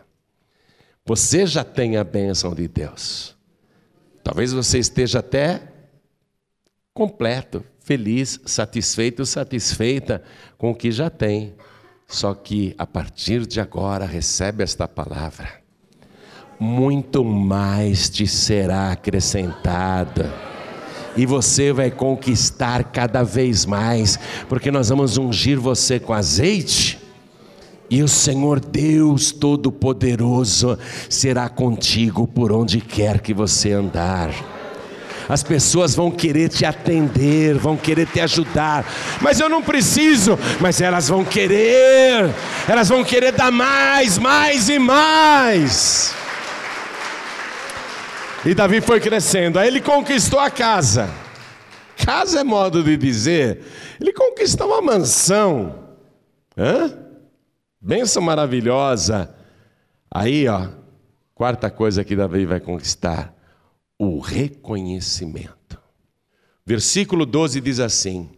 [1.05, 3.37] Você já tem a bênção de Deus.
[4.21, 5.61] Talvez você esteja até
[6.93, 10.21] completo, feliz, satisfeito, satisfeita
[10.57, 11.55] com o que já tem.
[12.05, 15.62] Só que a partir de agora recebe esta palavra
[16.63, 20.31] muito mais te será acrescentado.
[21.15, 26.97] E você vai conquistar cada vez mais, porque nós vamos ungir você com azeite.
[27.89, 34.31] E o Senhor Deus Todo-Poderoso será contigo por onde quer que você andar.
[35.27, 38.85] As pessoas vão querer te atender, vão querer te ajudar,
[39.21, 42.33] mas eu não preciso, mas elas vão querer,
[42.67, 46.22] elas vão querer dar mais, mais e mais.
[48.45, 49.57] E Davi foi crescendo.
[49.57, 51.09] Aí ele conquistou a casa.
[51.97, 53.61] Casa é modo de dizer.
[53.99, 55.95] Ele conquistou uma mansão.
[56.57, 56.93] Hã?
[57.79, 59.33] Benção maravilhosa.
[60.11, 60.67] Aí, ó,
[61.33, 63.33] quarta coisa que Davi vai conquistar:
[63.97, 65.79] o reconhecimento.
[66.65, 68.29] Versículo 12 diz assim: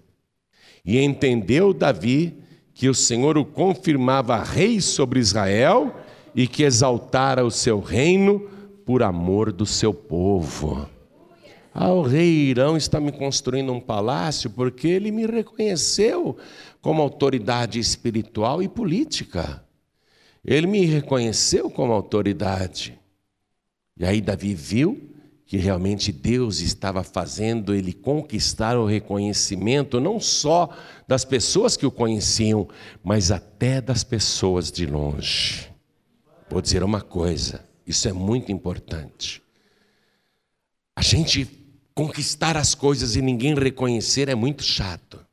[0.86, 2.44] E entendeu Davi
[2.76, 5.96] que o Senhor o confirmava rei sobre Israel
[6.36, 8.55] e que exaltara o seu reino
[8.86, 10.88] por amor do seu povo.
[11.74, 16.38] Ah, o rei Irão está me construindo um palácio porque ele me reconheceu
[16.82, 19.62] como autoridade espiritual e política.
[20.44, 22.98] Ele me reconheceu como autoridade.
[23.98, 25.10] E aí Davi viu
[25.46, 30.70] que realmente Deus estava fazendo ele conquistar o reconhecimento não só
[31.08, 32.68] das pessoas que o conheciam,
[33.04, 35.70] mas até das pessoas de longe.
[36.50, 39.42] Vou dizer uma coisa: isso é muito importante.
[40.96, 41.48] A gente
[41.94, 45.26] conquistar as coisas e ninguém reconhecer é muito chato.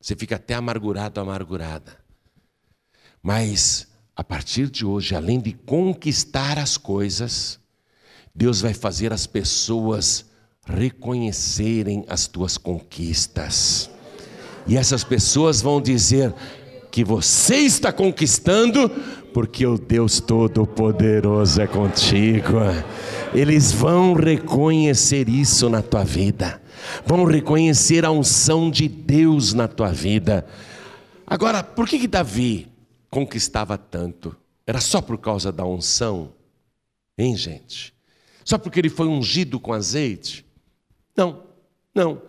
[0.00, 1.96] Você fica até amargurado, amargurada.
[3.22, 7.60] Mas a partir de hoje, além de conquistar as coisas,
[8.34, 10.24] Deus vai fazer as pessoas
[10.66, 13.90] reconhecerem as tuas conquistas.
[14.66, 16.34] E essas pessoas vão dizer:
[16.92, 18.90] que você está conquistando,
[19.32, 22.58] porque o Deus Todo-Poderoso é contigo.
[23.34, 26.60] Eles vão reconhecer isso na tua vida,
[27.06, 30.46] vão reconhecer a unção de Deus na tua vida.
[31.26, 32.68] Agora, por que, que Davi
[33.08, 34.36] conquistava tanto?
[34.66, 36.32] Era só por causa da unção?
[37.16, 37.94] Hein, gente?
[38.44, 40.44] Só porque ele foi ungido com azeite?
[41.16, 41.42] Não,
[41.94, 42.20] não.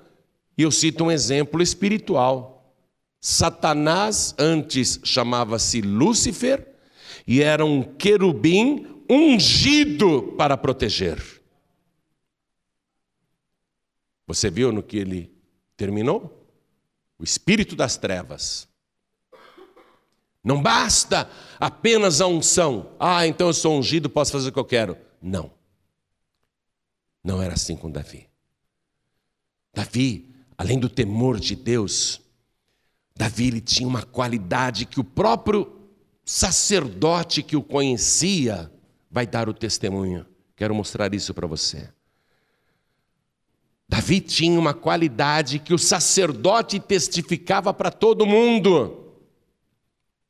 [0.57, 2.73] E eu cito um exemplo espiritual.
[3.19, 6.72] Satanás antes chamava-se Lúcifer
[7.25, 11.21] e era um querubim ungido para proteger.
[14.27, 15.31] Você viu no que ele
[15.75, 16.47] terminou?
[17.17, 18.67] O espírito das trevas.
[20.43, 22.91] Não basta apenas a unção.
[22.99, 24.97] Ah, então eu sou ungido, posso fazer o que eu quero.
[25.21, 25.51] Não.
[27.23, 28.27] Não era assim com Davi.
[29.73, 32.21] Davi, além do temor de Deus,
[33.15, 35.82] Davi ele tinha uma qualidade que o próprio
[36.25, 38.71] sacerdote que o conhecia
[39.09, 40.25] vai dar o testemunho.
[40.55, 41.89] Quero mostrar isso para você.
[43.87, 49.13] Davi tinha uma qualidade que o sacerdote testificava para todo mundo.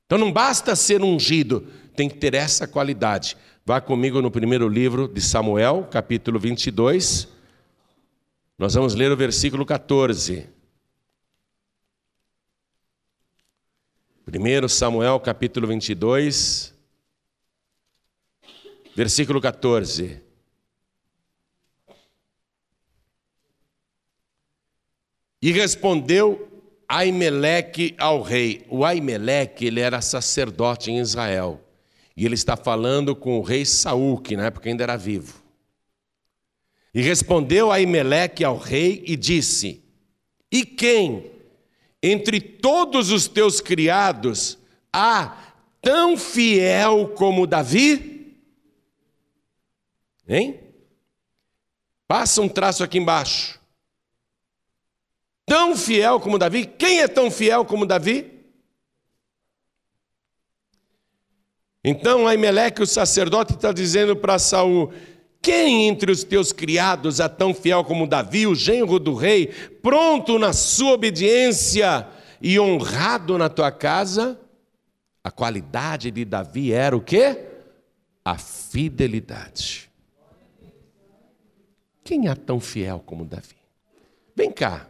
[0.05, 3.38] Então não basta ser ungido, tem que ter essa qualidade.
[3.65, 7.28] Vá comigo no primeiro livro de Samuel, capítulo 22.
[8.57, 10.49] Nós vamos ler o versículo 14.
[14.26, 16.74] 1 Samuel capítulo 22,
[18.95, 20.21] versículo 14.
[25.41, 26.47] E respondeu
[26.88, 28.65] Aimeleque ao rei.
[28.69, 31.59] O Aimeleque, ele era sacerdote em Israel.
[32.15, 35.43] E ele está falando com o rei Saul, que na época ainda era vivo.
[36.93, 39.84] E respondeu Aimeleque ao rei e disse:
[40.49, 41.32] E quem
[42.04, 44.60] entre todos os teus criados
[44.91, 48.38] há tão fiel como Davi?
[50.28, 50.60] Hein?
[52.06, 53.58] Passa um traço aqui embaixo.
[55.45, 56.66] Tão fiel como Davi?
[56.66, 58.32] Quem é tão fiel como Davi?
[61.84, 64.93] Então Aimeleque, o sacerdote, está dizendo para Saul:
[65.44, 69.48] quem entre os teus criados é tão fiel como Davi, o genro do rei,
[69.82, 72.08] pronto na sua obediência
[72.41, 74.39] e honrado na tua casa?
[75.22, 77.46] A qualidade de Davi era o quê?
[78.24, 79.91] A fidelidade.
[82.06, 83.58] Quem é tão fiel como Davi?
[84.34, 84.88] Vem cá.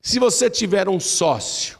[0.00, 1.78] Se você tiver um sócio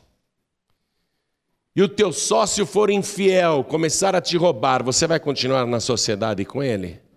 [1.74, 6.44] e o teu sócio for infiel, começar a te roubar, você vai continuar na sociedade
[6.44, 7.09] com ele?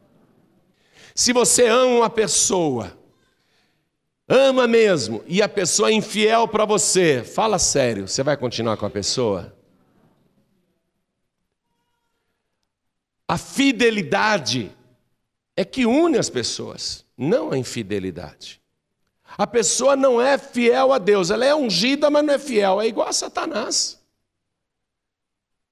[1.15, 2.97] Se você ama uma pessoa,
[4.27, 8.85] ama mesmo, e a pessoa é infiel para você, fala sério, você vai continuar com
[8.85, 9.55] a pessoa?
[13.27, 14.75] A fidelidade
[15.55, 18.61] é que une as pessoas, não a infidelidade.
[19.37, 22.87] A pessoa não é fiel a Deus, ela é ungida, mas não é fiel, é
[22.87, 24.01] igual a Satanás.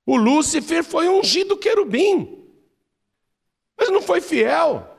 [0.06, 2.48] O Lúcifer foi ungido querubim,
[3.78, 4.91] mas não foi fiel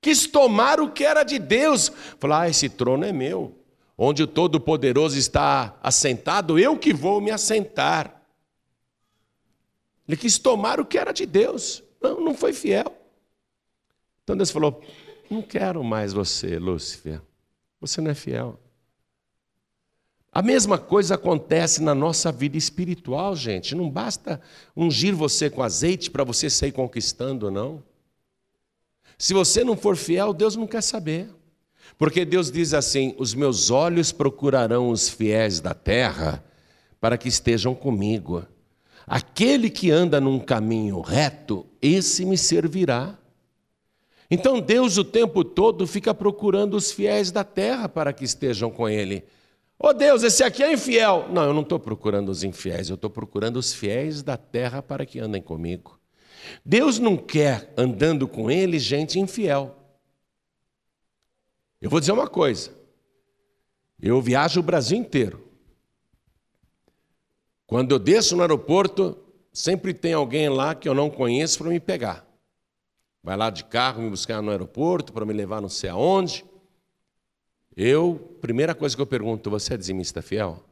[0.00, 1.90] quis tomar o que era de Deus.
[2.18, 3.56] Falou: ah, esse trono é meu.
[3.96, 8.22] Onde o Todo-Poderoso está assentado, eu que vou me assentar.
[10.08, 11.82] Ele quis tomar o que era de Deus.
[12.00, 12.96] Não, não foi fiel.
[14.24, 14.82] Então Deus falou:
[15.30, 17.20] Não quero mais você, Lúcifer.
[17.80, 18.58] Você não é fiel.
[20.32, 23.74] A mesma coisa acontece na nossa vida espiritual, gente.
[23.74, 24.40] Não basta
[24.76, 27.82] ungir você com azeite para você sair conquistando, não.
[29.20, 31.28] Se você não for fiel, Deus não quer saber.
[31.98, 36.42] Porque Deus diz assim: Os meus olhos procurarão os fiéis da terra
[36.98, 38.46] para que estejam comigo.
[39.06, 43.18] Aquele que anda num caminho reto, esse me servirá.
[44.30, 48.88] Então Deus o tempo todo fica procurando os fiéis da terra para que estejam com
[48.88, 49.22] Ele.
[49.78, 51.26] Oh Deus, esse aqui é infiel.
[51.30, 55.04] Não, eu não estou procurando os infiéis, eu estou procurando os fiéis da terra para
[55.04, 55.99] que andem comigo.
[56.64, 59.76] Deus não quer andando com ele gente infiel.
[61.80, 62.72] Eu vou dizer uma coisa.
[64.00, 65.48] Eu viajo o Brasil inteiro.
[67.66, 69.16] Quando eu desço no aeroporto,
[69.52, 72.26] sempre tem alguém lá que eu não conheço para me pegar.
[73.22, 76.44] Vai lá de carro me buscar no aeroporto para me levar não sei aonde.
[77.76, 80.64] Eu, primeira coisa que eu pergunto, você é dizimista fiel?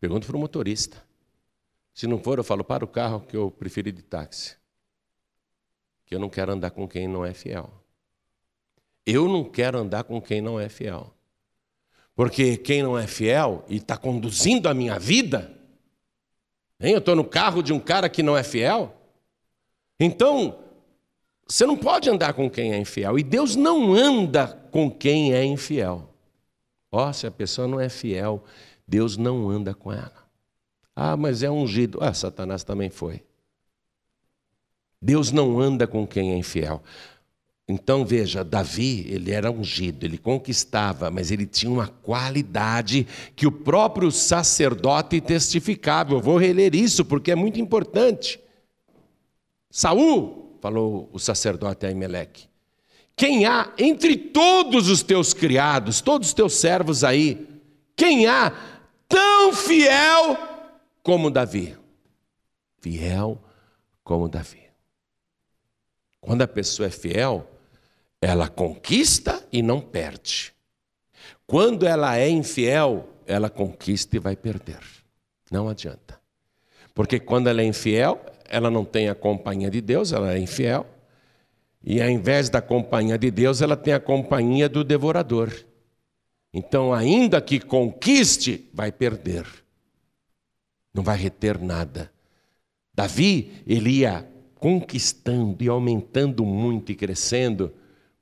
[0.00, 1.07] Pergunto para o motorista.
[1.98, 4.54] Se não for, eu falo, para o carro que eu preferi de táxi.
[6.06, 7.68] Que eu não quero andar com quem não é fiel.
[9.04, 11.12] Eu não quero andar com quem não é fiel.
[12.14, 15.52] Porque quem não é fiel e está conduzindo a minha vida,
[16.80, 16.92] hein?
[16.92, 18.94] eu estou no carro de um cara que não é fiel.
[19.98, 20.56] Então,
[21.48, 23.18] você não pode andar com quem é infiel.
[23.18, 26.08] E Deus não anda com quem é infiel.
[26.92, 28.44] Ó, oh, se a pessoa não é fiel,
[28.86, 30.17] Deus não anda com ela.
[31.00, 31.98] Ah, mas é ungido.
[32.02, 33.22] Ah, Satanás também foi.
[35.00, 36.82] Deus não anda com quem é infiel.
[37.68, 43.52] Então veja, Davi, ele era ungido, ele conquistava, mas ele tinha uma qualidade que o
[43.52, 46.14] próprio sacerdote testificava.
[46.14, 48.40] Eu vou reler isso porque é muito importante.
[49.70, 52.48] Saul, falou o sacerdote Aimeleque,
[53.14, 57.46] quem há entre todos os teus criados, todos os teus servos aí,
[57.94, 58.52] quem há
[59.08, 60.57] tão fiel
[61.08, 61.74] como Davi.
[62.82, 63.40] Fiel
[64.04, 64.60] como Davi.
[66.20, 67.50] Quando a pessoa é fiel,
[68.20, 70.52] ela conquista e não perde.
[71.46, 74.80] Quando ela é infiel, ela conquista e vai perder.
[75.50, 76.20] Não adianta.
[76.94, 80.84] Porque quando ela é infiel, ela não tem a companhia de Deus, ela é infiel.
[81.82, 85.50] E ao invés da companhia de Deus, ela tem a companhia do devorador.
[86.52, 89.46] Então, ainda que conquiste, vai perder
[90.98, 92.10] não vai reter nada.
[92.92, 97.72] Davi, ele ia conquistando e aumentando muito e crescendo,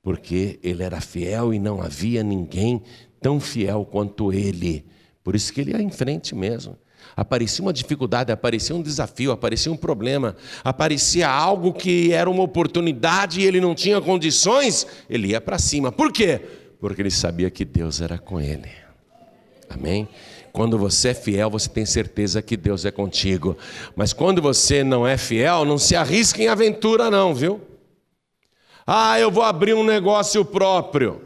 [0.03, 2.83] porque ele era fiel e não havia ninguém
[3.19, 4.85] tão fiel quanto ele.
[5.25, 6.77] Por isso que ele ia em frente mesmo.
[7.17, 13.41] Aparecia uma dificuldade, aparecia um desafio, aparecia um problema, aparecia algo que era uma oportunidade
[13.41, 15.91] e ele não tinha condições, ele ia para cima.
[15.91, 16.43] Por quê?
[16.79, 18.69] Porque ele sabia que Deus era com ele.
[19.71, 20.07] Amém?
[20.57, 23.59] Quando você é fiel, você tem certeza que Deus é contigo.
[23.95, 27.61] Mas quando você não é fiel, não se arrisque em aventura, não, viu?
[28.87, 31.21] Ah, eu vou abrir um negócio próprio.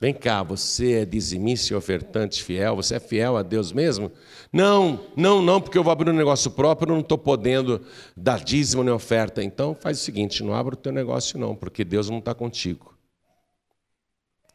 [0.00, 2.74] Vem cá, você é dizimista e ofertante fiel?
[2.74, 4.10] Você é fiel a Deus mesmo?
[4.52, 7.80] Não, não, não, porque eu vou abrir um negócio próprio, eu não estou podendo
[8.16, 9.40] dar dízimo nem oferta.
[9.40, 12.92] Então faz o seguinte: não abra o teu negócio, não, porque Deus não está contigo.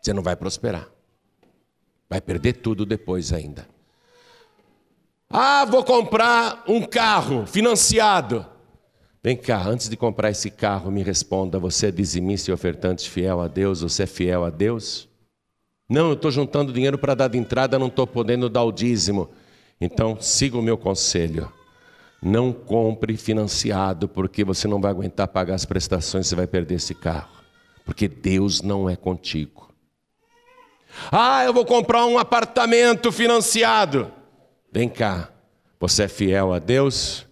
[0.01, 0.89] Você não vai prosperar.
[2.09, 3.78] Vai perder tudo depois ainda.
[5.31, 8.43] Ah, vou comprar um carro financiado.
[9.21, 13.39] Vem cá, antes de comprar esse carro, me responda: você é dizimista e ofertante fiel
[13.39, 13.81] a Deus?
[13.81, 15.07] Você é fiel a Deus?
[15.87, 19.29] Não, eu estou juntando dinheiro para dar de entrada, não estou podendo dar o dízimo.
[19.79, 21.51] Então, siga o meu conselho.
[22.21, 26.95] Não compre financiado, porque você não vai aguentar pagar as prestações, você vai perder esse
[26.95, 27.29] carro.
[27.85, 29.71] Porque Deus não é contigo.
[31.11, 34.11] Ah, eu vou comprar um apartamento financiado.
[34.71, 35.31] Vem cá,
[35.79, 37.25] você é fiel a Deus?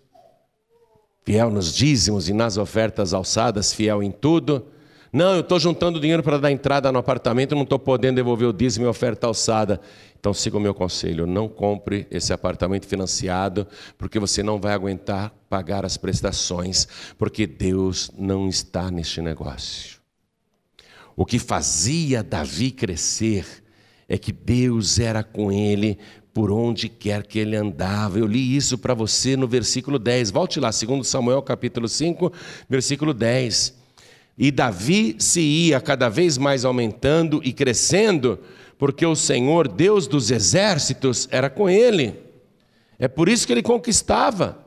[1.24, 4.66] Fiel nos dízimos e nas ofertas alçadas, fiel em tudo?
[5.14, 8.54] Não, eu estou juntando dinheiro para dar entrada no apartamento, não estou podendo devolver o
[8.54, 9.80] dízimo e oferta alçada.
[10.20, 13.68] Então siga o meu conselho, não compre esse apartamento financiado,
[13.98, 20.00] porque você não vai aguentar pagar as prestações, porque Deus não está neste negócio.
[21.16, 23.46] O que fazia Davi crescer
[24.10, 26.00] é que Deus era com ele
[26.38, 28.20] por onde quer que ele andava.
[28.20, 30.30] Eu li isso para você no versículo 10.
[30.30, 32.32] Volte lá, segundo Samuel capítulo 5,
[32.70, 33.74] versículo 10.
[34.38, 38.38] E Davi se ia cada vez mais aumentando e crescendo,
[38.78, 42.14] porque o Senhor, Deus dos exércitos, era com ele.
[43.00, 44.64] É por isso que ele conquistava.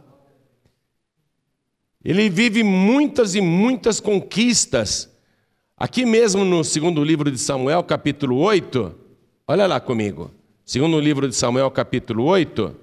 [2.05, 5.09] Ele vive muitas e muitas conquistas.
[5.77, 8.93] Aqui mesmo no segundo livro de Samuel, capítulo 8,
[9.47, 10.33] olha lá comigo.
[10.71, 12.77] Segundo livro de Samuel, capítulo 8,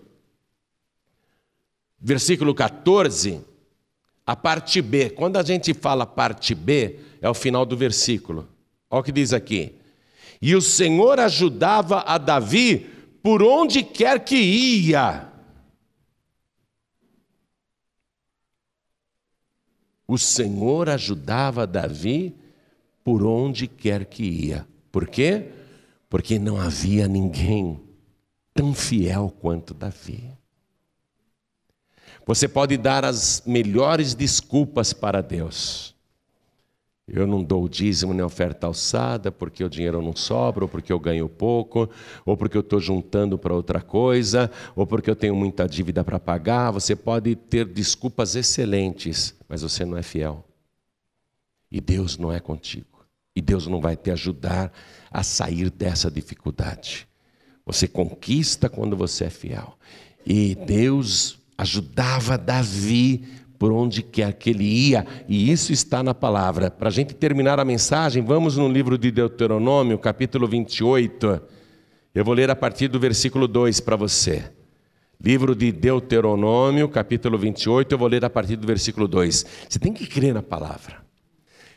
[1.97, 3.41] versículo 14.
[4.25, 8.45] A parte B, quando a gente fala parte B, é o final do versículo.
[8.89, 9.73] Olha o que diz aqui.
[10.41, 12.89] E o Senhor ajudava a Davi
[13.23, 15.31] por onde quer que ia.
[20.05, 22.35] O Senhor ajudava Davi
[23.01, 24.67] por onde quer que ia.
[24.91, 25.53] Por quê?
[26.09, 27.79] Porque não havia ninguém
[28.53, 30.31] tão fiel quanto Davi.
[32.25, 35.95] Você pode dar as melhores desculpas para Deus.
[37.07, 40.91] Eu não dou o dízimo nem oferta alçada porque o dinheiro não sobra, ou porque
[40.91, 41.89] eu ganho pouco,
[42.25, 46.19] ou porque eu estou juntando para outra coisa, ou porque eu tenho muita dívida para
[46.19, 46.71] pagar.
[46.71, 50.43] Você pode ter desculpas excelentes, mas você não é fiel.
[51.71, 53.05] E Deus não é contigo.
[53.33, 54.73] E Deus não vai te ajudar
[55.11, 57.07] a sair dessa dificuldade.
[57.65, 59.77] Você conquista quando você é fiel.
[60.25, 63.23] E Deus ajudava Davi
[63.57, 66.69] por onde quer que ele ia, e isso está na palavra.
[66.69, 71.41] Para a gente terminar a mensagem, vamos no livro de Deuteronômio, capítulo 28.
[72.13, 74.51] Eu vou ler a partir do versículo 2 para você.
[75.19, 79.45] Livro de Deuteronômio, capítulo 28, eu vou ler a partir do versículo 2.
[79.67, 81.06] Você tem que crer na palavra.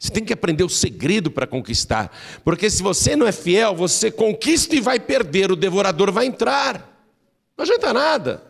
[0.01, 2.11] Você tem que aprender o segredo para conquistar.
[2.43, 7.07] Porque se você não é fiel, você conquista e vai perder, o devorador vai entrar.
[7.55, 8.43] Não adianta nada.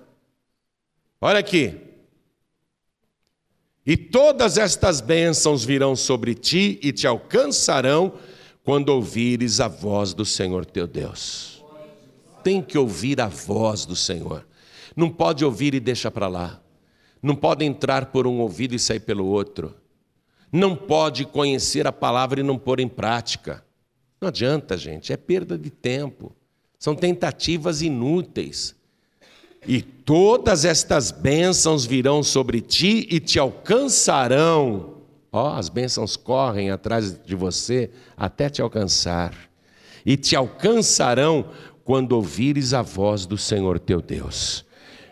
[1.21, 1.77] Olha aqui.
[3.85, 8.13] E todas estas bênçãos virão sobre ti e te alcançarão
[8.63, 11.65] quando ouvires a voz do Senhor teu Deus.
[12.45, 14.47] Tem que ouvir a voz do Senhor.
[14.95, 16.63] Não pode ouvir e deixa para lá.
[17.21, 19.80] Não pode entrar por um ouvido e sair pelo outro.
[20.53, 23.65] Não pode conhecer a palavra e não pôr em prática.
[24.21, 26.35] Não adianta, gente, é perda de tempo.
[26.79, 28.75] São tentativas inúteis.
[29.67, 34.95] E todas estas bênçãos virão sobre ti e te alcançarão.
[35.33, 39.35] Ó, oh, as bênçãos correm atrás de você até te alcançar.
[40.05, 41.47] E te alcançarão
[41.85, 44.65] quando ouvires a voz do Senhor teu Deus.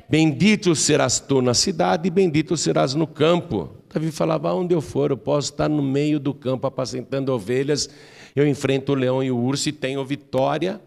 [0.08, 3.77] Bendito serás tu na cidade e bendito serás no campo.
[3.88, 7.88] Davi falava: onde eu for, eu posso estar no meio do campo apacentando ovelhas,
[8.34, 10.80] eu enfrento o leão e o urso e tenho vitória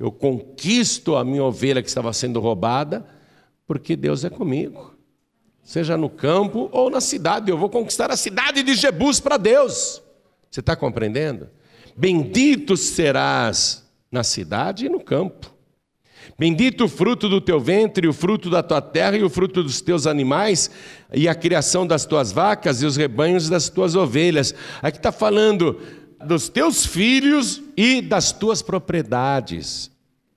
[0.00, 3.06] eu conquisto a minha ovelha que estava sendo roubada,
[3.66, 4.94] porque Deus é comigo.
[5.62, 10.02] Seja no campo ou na cidade, eu vou conquistar a cidade de Jebus para Deus.
[10.50, 11.50] Você está compreendendo?
[11.94, 15.52] Bendito serás na cidade e no campo.
[16.38, 19.80] Bendito o fruto do teu ventre, o fruto da tua terra e o fruto dos
[19.80, 20.70] teus animais,
[21.12, 24.54] e a criação das tuas vacas e os rebanhos das tuas ovelhas.
[24.82, 25.80] Aqui está falando
[26.24, 29.90] dos teus filhos e das tuas propriedades.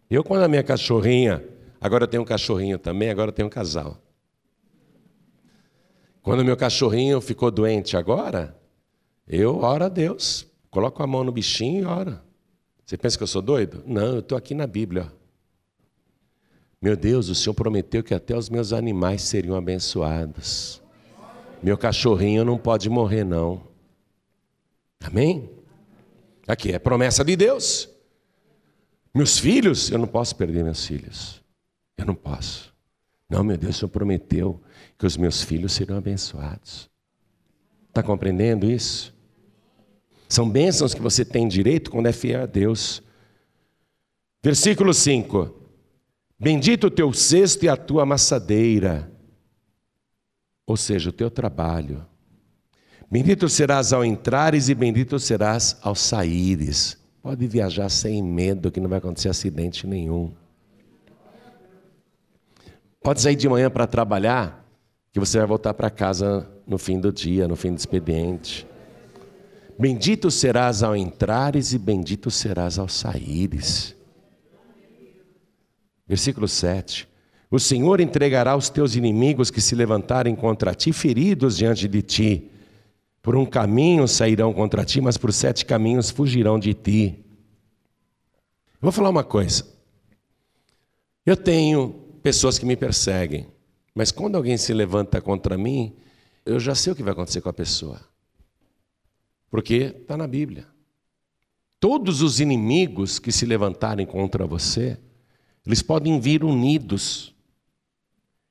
[0.09, 1.43] Eu, quando a minha cachorrinha,
[1.79, 3.97] agora eu tenho um cachorrinho também, agora eu tenho um casal.
[6.21, 8.57] Quando meu cachorrinho ficou doente agora,
[9.27, 12.19] eu oro a Deus, coloco a mão no bichinho e oro.
[12.85, 13.83] Você pensa que eu sou doido?
[13.85, 15.11] Não, eu estou aqui na Bíblia.
[16.83, 20.81] Meu Deus, o Senhor prometeu que até os meus animais seriam abençoados.
[21.63, 23.63] Meu cachorrinho não pode morrer, não.
[25.01, 25.49] Amém?
[26.45, 27.87] Aqui é promessa de Deus.
[29.15, 31.41] Meus filhos, eu não posso perder meus filhos.
[31.97, 32.73] Eu não posso.
[33.29, 34.61] Não, meu Deus, o Senhor prometeu
[34.99, 36.89] que os meus filhos serão abençoados.
[37.87, 39.15] Está compreendendo isso?
[40.27, 43.01] São bênçãos que você tem direito quando é fiel a Deus.
[44.43, 45.62] Versículo 5:
[46.43, 49.09] Bendito o teu cesto e a tua amassadeira,
[50.67, 52.05] ou seja, o teu trabalho.
[53.09, 56.97] Bendito serás ao entrares e bendito serás ao saíres.
[57.21, 60.33] Pode viajar sem medo, que não vai acontecer acidente nenhum.
[63.01, 64.67] Pode sair de manhã para trabalhar,
[65.13, 68.67] que você vai voltar para casa no fim do dia, no fim do expediente.
[69.79, 73.95] Bendito serás ao entrares e bendito serás ao saíres.
[76.13, 77.09] Versículo 7.
[77.49, 82.51] O Senhor entregará os teus inimigos que se levantarem contra ti, feridos diante de ti.
[83.19, 87.25] Por um caminho sairão contra ti, mas por sete caminhos fugirão de ti.
[88.79, 89.65] vou falar uma coisa.
[91.25, 91.89] Eu tenho
[92.21, 93.47] pessoas que me perseguem,
[93.95, 95.95] mas quando alguém se levanta contra mim,
[96.45, 97.99] eu já sei o que vai acontecer com a pessoa.
[99.49, 100.67] Porque está na Bíblia.
[101.79, 104.99] Todos os inimigos que se levantarem contra você,
[105.65, 107.33] eles podem vir unidos.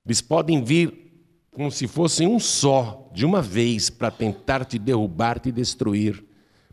[0.05, 1.13] Eles podem vir
[1.51, 6.25] como se fossem um só, de uma vez, para tentar te derrubar, te destruir.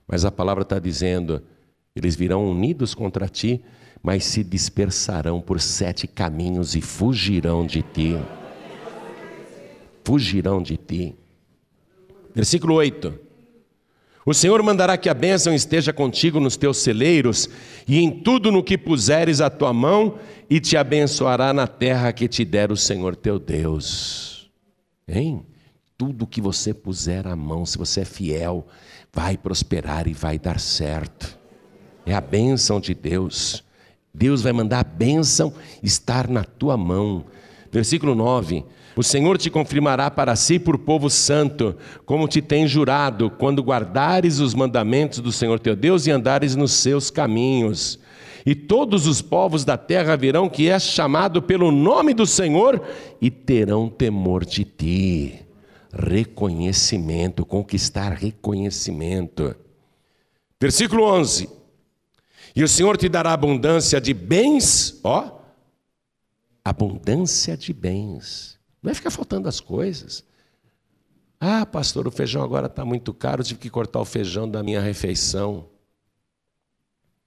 [0.08, 1.44] Mas a palavra está dizendo:
[1.96, 3.62] eles virão unidos contra ti,
[4.02, 8.16] mas se dispersarão por sete caminhos e fugirão de ti.
[10.04, 11.16] Fugirão de ti.
[12.34, 13.29] Versículo 8.
[14.30, 17.50] O Senhor mandará que a bênção esteja contigo nos teus celeiros
[17.88, 22.28] e em tudo no que puseres a tua mão, e te abençoará na terra que
[22.28, 24.48] te der o Senhor teu Deus.
[25.08, 25.44] Hein?
[25.98, 28.68] Tudo que você puser a mão, se você é fiel,
[29.12, 31.36] vai prosperar e vai dar certo.
[32.06, 33.64] É a bênção de Deus.
[34.14, 35.52] Deus vai mandar a bênção
[35.82, 37.26] estar na tua mão.
[37.72, 38.64] Versículo 9:
[39.00, 41.74] O Senhor te confirmará para si por povo santo,
[42.06, 46.74] como te tem jurado, quando guardares os mandamentos do Senhor teu Deus e andares nos
[46.74, 47.97] seus caminhos.
[48.45, 52.86] E todos os povos da terra virão que és chamado pelo nome do Senhor
[53.22, 55.45] e terão temor de ti.
[55.93, 59.56] Reconhecimento, conquistar reconhecimento.
[60.60, 61.47] Versículo 11:
[62.54, 65.39] E o Senhor te dará abundância de bens, ó,
[66.66, 68.59] abundância de bens.
[68.82, 70.24] Não vai ficar faltando as coisas.
[71.40, 74.82] Ah, pastor, o feijão agora está muito caro, tive que cortar o feijão da minha
[74.82, 75.70] refeição.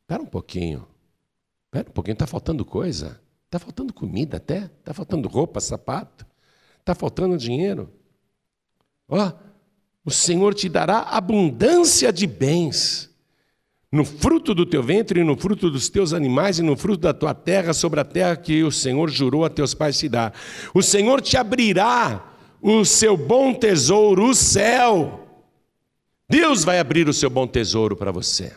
[0.02, 0.86] Espera um pouquinho.
[1.66, 3.20] Espera um pouquinho, está faltando coisa.
[3.46, 4.64] Está faltando comida até.
[4.64, 6.26] Está faltando roupa, sapato.
[6.80, 7.92] Está faltando dinheiro.
[9.08, 9.32] Ó,
[10.04, 13.11] o Senhor te dará abundância de bens.
[13.92, 17.12] No fruto do teu ventre, e no fruto dos teus animais, e no fruto da
[17.12, 20.32] tua terra, sobre a terra que o Senhor jurou a teus pais te dar.
[20.72, 22.32] O Senhor te abrirá
[22.62, 25.28] o seu bom tesouro, o céu.
[26.26, 28.52] Deus vai abrir o seu bom tesouro para você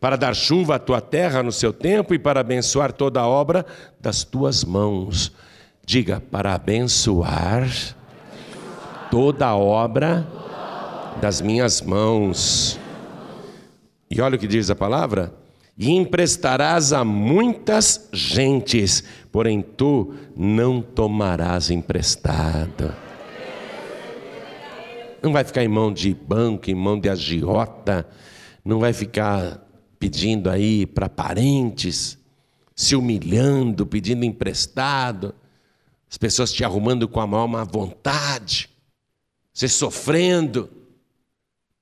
[0.00, 3.64] para dar chuva à tua terra no seu tempo e para abençoar toda a obra
[4.00, 5.32] das tuas mãos.
[5.84, 7.68] Diga, para abençoar
[9.10, 10.26] toda a obra
[11.20, 12.78] das minhas mãos.
[14.10, 15.34] E olha o que diz a palavra:
[15.76, 22.94] e emprestarás a muitas gentes, porém tu não tomarás emprestado.
[25.22, 28.06] Não vai ficar em mão de banco, em mão de agiota,
[28.64, 29.60] não vai ficar
[29.98, 32.18] pedindo aí para parentes,
[32.74, 35.34] se humilhando, pedindo emprestado,
[36.10, 38.70] as pessoas te arrumando com a maior má vontade,
[39.52, 40.70] você sofrendo.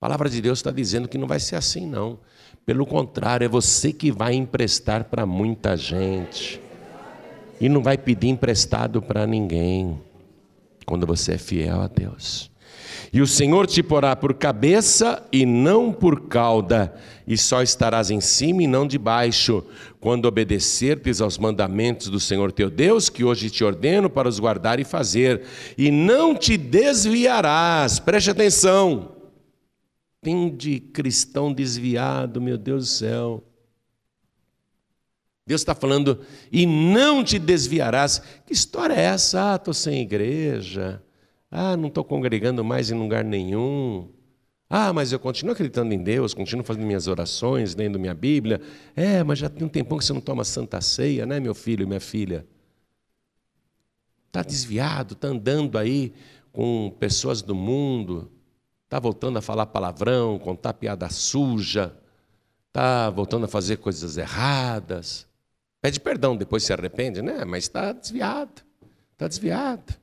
[0.04, 2.18] A palavra de Deus está dizendo que não vai ser assim, não.
[2.66, 6.60] Pelo contrário, é você que vai emprestar para muita gente.
[7.58, 9.98] E não vai pedir emprestado para ninguém.
[10.84, 12.50] Quando você é fiel a Deus.
[13.14, 16.94] E o Senhor te porá por cabeça e não por cauda,
[17.26, 19.64] e só estarás em cima e não debaixo,
[20.00, 24.78] quando obedecerdes aos mandamentos do Senhor teu Deus, que hoje te ordeno para os guardar
[24.78, 25.44] e fazer,
[25.78, 27.98] e não te desviarás.
[27.98, 29.13] Preste atenção.
[30.24, 33.44] Tem de cristão desviado, meu Deus do céu.
[35.46, 36.20] Deus está falando,
[36.50, 38.22] e não te desviarás.
[38.46, 39.52] Que história é essa?
[39.52, 41.02] Ah, estou sem igreja.
[41.50, 44.08] Ah, não estou congregando mais em lugar nenhum.
[44.70, 48.62] Ah, mas eu continuo acreditando em Deus, continuo fazendo minhas orações, lendo minha Bíblia.
[48.96, 51.82] É, mas já tem um tempão que você não toma santa ceia, né, meu filho
[51.82, 52.46] e minha filha?
[54.28, 56.14] Está desviado, está andando aí
[56.50, 58.32] com pessoas do mundo,
[58.94, 61.92] está voltando a falar palavrão, contar piada suja,
[62.68, 65.26] está voltando a fazer coisas erradas.
[65.82, 67.44] Pede perdão, depois se arrepende, né?
[67.44, 68.62] Mas está desviado,
[69.12, 69.94] está desviado.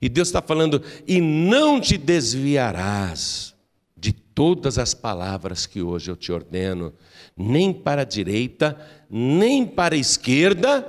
[0.00, 3.56] E Deus está falando, e não te desviarás
[3.96, 6.94] de todas as palavras que hoje eu te ordeno,
[7.36, 8.78] nem para a direita,
[9.10, 10.86] nem para a esquerda,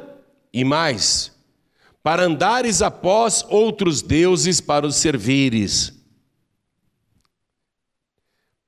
[0.53, 1.31] e mais,
[2.03, 5.99] para andares após outros deuses para os servires.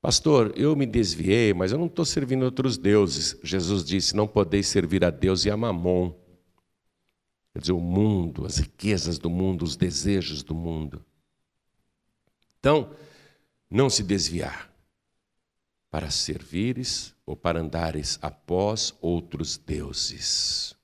[0.03, 3.39] Pastor, eu me desviei, mas eu não estou servindo outros deuses.
[3.41, 6.13] Jesus disse: não podeis servir a Deus e a Mamon.
[7.53, 11.05] Quer dizer, o mundo, as riquezas do mundo, os desejos do mundo.
[12.59, 12.93] Então,
[13.71, 14.69] não se desviar
[15.89, 20.75] para servires ou para andares após outros deuses.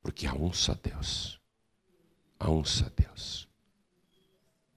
[0.00, 1.40] Porque há um só Deus.
[2.38, 3.48] Há um só Deus.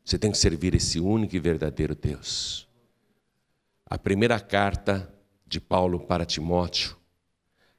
[0.04, 2.71] Você tem que servir esse único e verdadeiro Deus.
[3.92, 5.14] A primeira carta
[5.46, 6.96] de Paulo para Timóteo,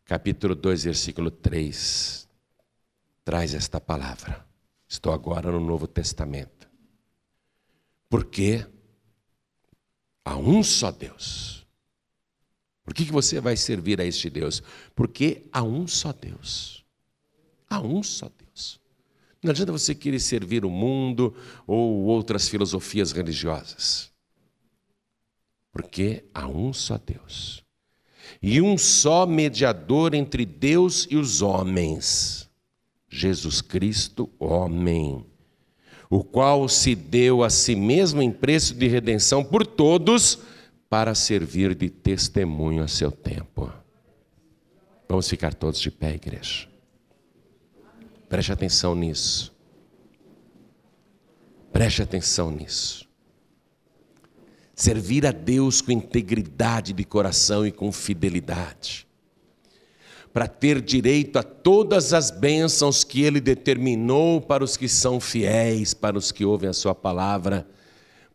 [0.04, 2.28] capítulo 2, versículo 3,
[3.24, 4.46] traz esta palavra.
[4.86, 6.68] Estou agora no Novo Testamento.
[8.10, 8.66] Porque
[10.22, 11.66] há um só Deus.
[12.84, 14.62] Por que, que você vai servir a este Deus?
[14.94, 16.84] Porque há um só Deus.
[17.70, 18.78] Há um só Deus.
[19.42, 21.34] Não adianta você querer servir o mundo
[21.66, 24.11] ou outras filosofias religiosas.
[25.72, 27.64] Porque há um só Deus.
[28.40, 32.48] E um só mediador entre Deus e os homens,
[33.08, 35.24] Jesus Cristo, homem,
[36.10, 40.38] o qual se deu a si mesmo em preço de redenção por todos,
[40.90, 43.72] para servir de testemunho a seu tempo.
[45.08, 46.68] Vamos ficar todos de pé, igreja.
[48.28, 49.54] Preste atenção nisso.
[51.72, 53.11] Preste atenção nisso
[54.82, 59.06] servir a Deus com integridade de coração e com fidelidade,
[60.32, 65.94] para ter direito a todas as bênçãos que Ele determinou para os que são fiéis,
[65.94, 67.64] para os que ouvem a Sua palavra,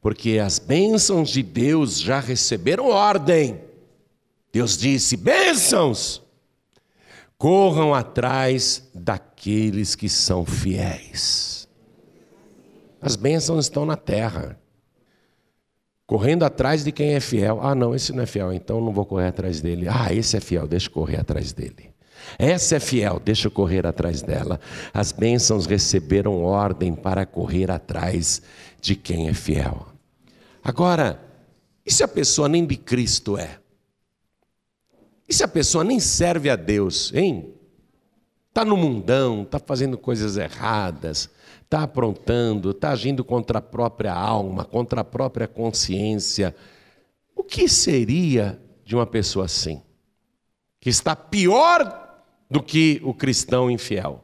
[0.02, 3.60] porque as bênçãos de Deus já receberam ordem.
[4.54, 6.22] Deus disse: bênçãos,
[7.38, 11.68] corram atrás daqueles que são fiéis.
[13.02, 14.58] As bênçãos estão na terra
[16.08, 17.60] correndo atrás de quem é fiel.
[17.62, 19.88] Ah, não, esse não é fiel, então não vou correr atrás dele.
[19.90, 21.92] Ah, esse é fiel, deixa eu correr atrás dele.
[22.40, 24.60] Essa é fiel, deixa eu correr atrás dela.
[24.94, 28.42] As bênçãos receberam ordem para correr atrás
[28.82, 29.88] de quem é fiel.
[30.64, 31.22] Agora,
[31.86, 33.60] e se a pessoa nem de Cristo é?
[35.28, 37.54] E se a pessoa nem serve a Deus, hein?
[38.50, 41.30] Está no mundão, está fazendo coisas erradas,
[41.68, 46.56] está aprontando, está agindo contra a própria alma, contra a própria consciência.
[47.36, 49.82] O que seria de uma pessoa assim?
[50.80, 54.24] Que está pior do que o cristão infiel.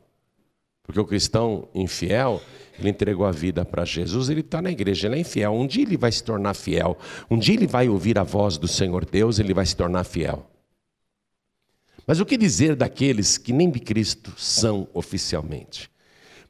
[0.83, 2.41] Porque o cristão infiel,
[2.79, 5.53] ele entregou a vida para Jesus, ele está na igreja, ele é infiel.
[5.53, 6.97] Um dia ele vai se tornar fiel.
[7.29, 10.49] Um dia ele vai ouvir a voz do Senhor Deus, ele vai se tornar fiel.
[12.07, 15.92] Mas o que dizer daqueles que nem de Cristo são oficialmente?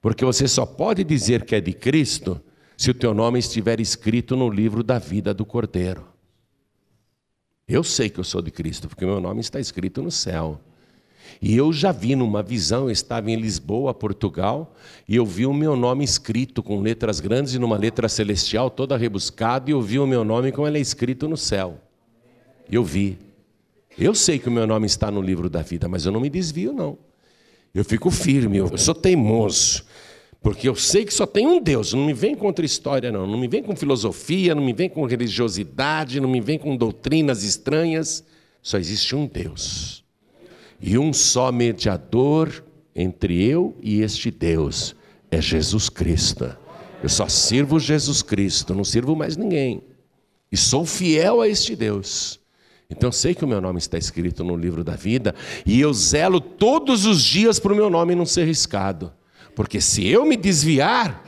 [0.04, 2.42] Porque você só pode dizer que é de Cristo
[2.76, 6.06] se o teu nome estiver escrito no livro da vida do Cordeiro.
[7.66, 10.60] Eu sei que eu sou de Cristo, porque meu nome está escrito no céu.
[11.42, 14.76] E eu já vi numa visão, eu estava em Lisboa, Portugal,
[15.08, 18.98] e eu vi o meu nome escrito com letras grandes e numa letra celestial toda
[18.98, 21.80] rebuscada, e eu vi o meu nome como ele é escrito no céu.
[22.70, 23.18] Eu vi.
[23.98, 26.30] Eu sei que o meu nome está no livro da vida, mas eu não me
[26.30, 26.98] desvio, não.
[27.74, 29.84] Eu fico firme, eu sou teimoso.
[30.44, 33.26] Porque eu sei que só tem um Deus, não me vem contra história, não.
[33.26, 37.44] Não me vem com filosofia, não me vem com religiosidade, não me vem com doutrinas
[37.44, 38.26] estranhas.
[38.62, 40.04] Só existe um Deus.
[40.82, 42.62] E um só mediador
[42.94, 44.94] entre eu e este Deus
[45.32, 46.54] é Jesus Cristo.
[47.02, 49.82] Eu só sirvo Jesus Cristo, não sirvo mais ninguém.
[50.52, 52.38] E sou fiel a este Deus.
[52.90, 55.34] Então sei que o meu nome está escrito no livro da vida
[55.66, 59.14] e eu zelo todos os dias para o meu nome não ser riscado.
[59.56, 61.24] Porque se eu me desviar,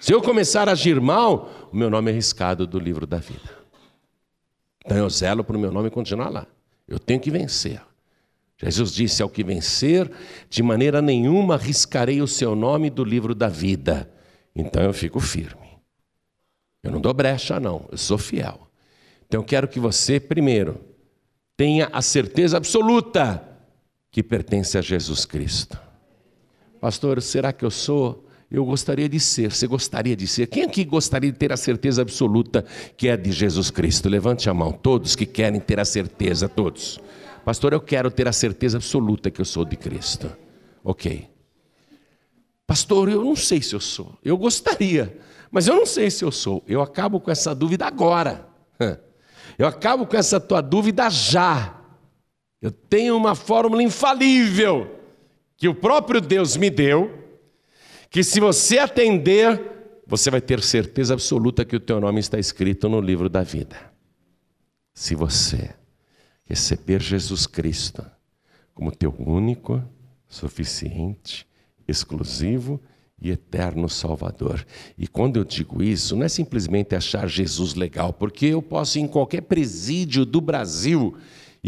[0.00, 3.58] se eu começar a agir mal, o meu nome é riscado do livro da vida.
[4.84, 6.46] Então eu zelo para o meu nome continuar lá.
[6.86, 7.80] Eu tenho que vencer.
[8.56, 10.10] Jesus disse: Ao que vencer,
[10.48, 14.10] de maneira nenhuma riscarei o seu nome do livro da vida.
[14.54, 15.78] Então eu fico firme.
[16.82, 17.86] Eu não dou brecha, não.
[17.90, 18.68] Eu sou fiel.
[19.26, 20.80] Então eu quero que você, primeiro,
[21.56, 23.46] tenha a certeza absoluta
[24.10, 25.87] que pertence a Jesus Cristo.
[26.80, 28.24] Pastor, será que eu sou?
[28.50, 29.52] Eu gostaria de ser.
[29.52, 30.46] Você gostaria de ser?
[30.46, 32.64] Quem aqui gostaria de ter a certeza absoluta
[32.96, 34.08] que é de Jesus Cristo?
[34.08, 34.72] Levante a mão.
[34.72, 36.98] Todos que querem ter a certeza, todos.
[37.44, 40.34] Pastor, eu quero ter a certeza absoluta que eu sou de Cristo.
[40.82, 41.28] Ok.
[42.66, 44.16] Pastor, eu não sei se eu sou.
[44.24, 45.18] Eu gostaria,
[45.50, 46.62] mas eu não sei se eu sou.
[46.66, 48.46] Eu acabo com essa dúvida agora.
[49.58, 51.74] Eu acabo com essa tua dúvida já.
[52.62, 54.97] Eu tenho uma fórmula infalível
[55.58, 57.12] que o próprio Deus me deu,
[58.08, 59.60] que se você atender,
[60.06, 63.76] você vai ter certeza absoluta que o teu nome está escrito no livro da vida.
[64.94, 65.74] Se você
[66.44, 68.06] receber Jesus Cristo
[68.72, 69.82] como teu único,
[70.28, 71.44] suficiente,
[71.86, 72.80] exclusivo
[73.20, 74.64] e eterno Salvador.
[74.96, 79.02] E quando eu digo isso, não é simplesmente achar Jesus legal, porque eu posso ir
[79.02, 81.16] em qualquer presídio do Brasil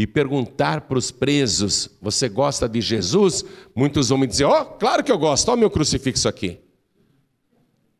[0.01, 3.45] e perguntar para os presos: Você gosta de Jesus?
[3.75, 6.59] Muitos vão me dizer: Ó, oh, claro que eu gosto, olha o meu crucifixo aqui.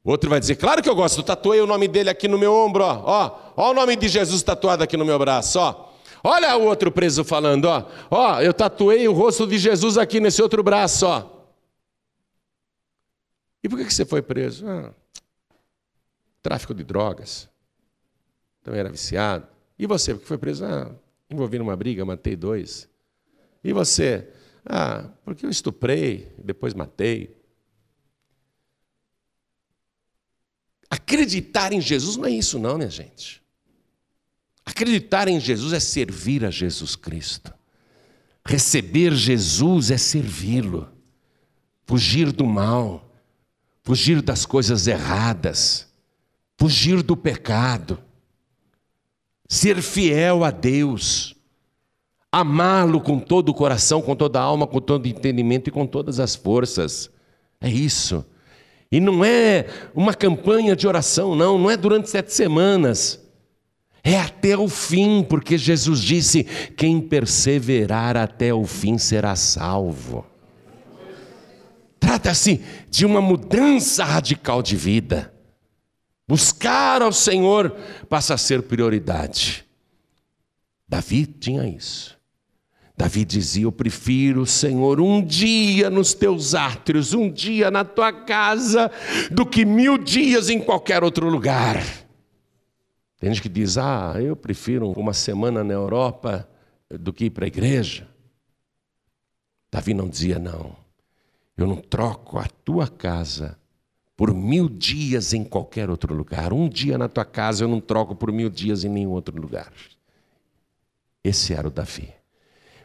[0.03, 2.85] Outro vai dizer: Claro que eu gosto, tatuei o nome dele aqui no meu ombro,
[2.85, 5.91] ó, ó, ó o nome de Jesus tatuado aqui no meu braço, ó.
[6.25, 10.41] Olha o outro preso falando, ó, ó, eu tatuei o rosto de Jesus aqui nesse
[10.41, 11.29] outro braço, ó.
[13.63, 14.67] E por que você foi preso?
[14.67, 14.91] Ah,
[16.41, 17.47] tráfico de drogas.
[18.63, 19.47] Também era viciado.
[19.79, 20.65] E você, por que foi preso?
[20.65, 20.91] Ah,
[21.31, 22.89] envolvi numa briga, matei dois.
[23.63, 24.29] E você?
[24.65, 27.37] Ah, porque eu estuprei, depois matei.
[30.89, 33.43] Acreditar em Jesus não é isso, não, minha gente.
[34.65, 37.53] Acreditar em Jesus é servir a Jesus Cristo.
[38.45, 40.91] Receber Jesus é servi-lo.
[41.87, 43.11] Fugir do mal
[43.83, 45.89] fugir das coisas erradas,
[46.57, 48.03] fugir do pecado,
[49.51, 51.35] ser fiel a Deus,
[52.31, 55.85] amá-lo com todo o coração, com toda a alma, com todo o entendimento e com
[55.85, 57.11] todas as forças.
[57.61, 58.25] É isso.
[58.93, 63.21] E não é uma campanha de oração, não, não é durante sete semanas.
[64.05, 66.45] É até o fim, porque Jesus disse:
[66.77, 70.25] quem perseverar até o fim será salvo.
[71.99, 75.30] Trata-se de uma mudança radical de vida.
[76.31, 77.73] Buscar ao Senhor
[78.09, 79.67] passa a ser prioridade.
[80.89, 82.17] Davi tinha isso.
[82.97, 88.93] Davi dizia: Eu prefiro, Senhor, um dia nos teus átrios, um dia na tua casa,
[89.29, 91.83] do que mil dias em qualquer outro lugar.
[93.19, 96.49] Tem gente que diz: Ah, eu prefiro uma semana na Europa
[96.89, 98.07] do que ir para a igreja.
[99.69, 100.77] Davi não dizia, não.
[101.57, 103.59] Eu não troco a tua casa
[104.21, 106.53] por mil dias em qualquer outro lugar.
[106.53, 109.73] Um dia na tua casa eu não troco por mil dias em nenhum outro lugar.
[111.25, 112.11] Esse era o Davi.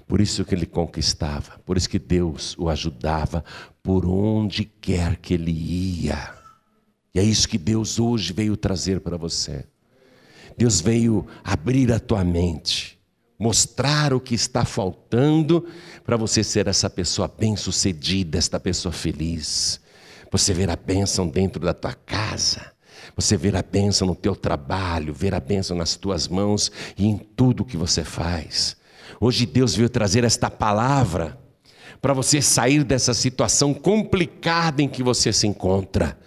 [0.07, 3.43] Por isso que ele conquistava, por isso que Deus o ajudava
[3.83, 6.33] por onde quer que ele ia.
[7.13, 9.65] E é isso que Deus hoje veio trazer para você.
[10.57, 12.97] Deus veio abrir a tua mente
[13.38, 15.67] mostrar o que está faltando
[16.05, 19.83] para você ser essa pessoa bem-sucedida, esta pessoa feliz.
[20.32, 22.73] Você ver a bênção dentro da tua casa.
[23.15, 27.17] Você ver a bênção no teu trabalho, ver a bênção nas tuas mãos e em
[27.17, 28.76] tudo que você faz.
[29.19, 31.38] Hoje Deus veio trazer esta palavra
[32.01, 36.17] para você sair dessa situação complicada em que você se encontra.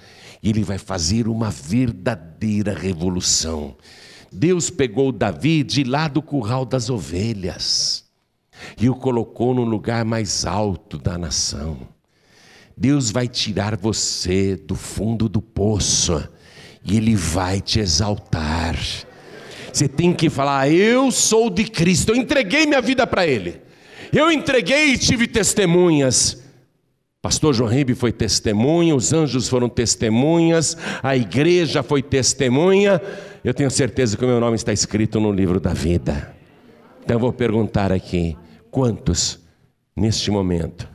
[0.43, 3.77] E Ele vai fazer uma verdadeira revolução.
[4.33, 8.05] Deus pegou Davi de lá do curral das ovelhas
[8.81, 11.79] e o colocou no lugar mais alto da nação.
[12.79, 16.29] Deus vai tirar você do fundo do poço
[16.85, 18.79] e Ele vai te exaltar.
[19.73, 23.61] Você tem que falar: Eu sou de Cristo, eu entreguei minha vida para Ele.
[24.13, 26.45] Eu entreguei e tive testemunhas.
[27.21, 33.03] Pastor João Ribe foi testemunha, os anjos foram testemunhas, a igreja foi testemunha.
[33.43, 36.33] Eu tenho certeza que o meu nome está escrito no livro da vida.
[37.03, 38.37] Então eu vou perguntar aqui:
[38.71, 39.41] quantos,
[39.97, 40.89] neste momento,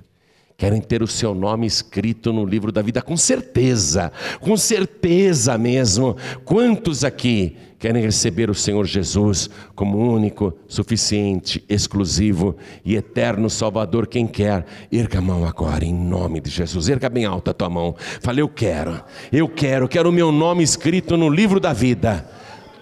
[0.58, 6.16] querem ter o seu nome escrito no livro da vida, com certeza, com certeza mesmo.
[6.46, 14.08] Quantos aqui querem receber o Senhor Jesus como único, suficiente, exclusivo e eterno Salvador?
[14.08, 16.88] Quem quer, erga a mão agora, em nome de Jesus.
[16.88, 17.96] Erga bem alta a tua mão.
[18.22, 22.26] Fale, eu quero, eu quero, quero o meu nome escrito no livro da vida.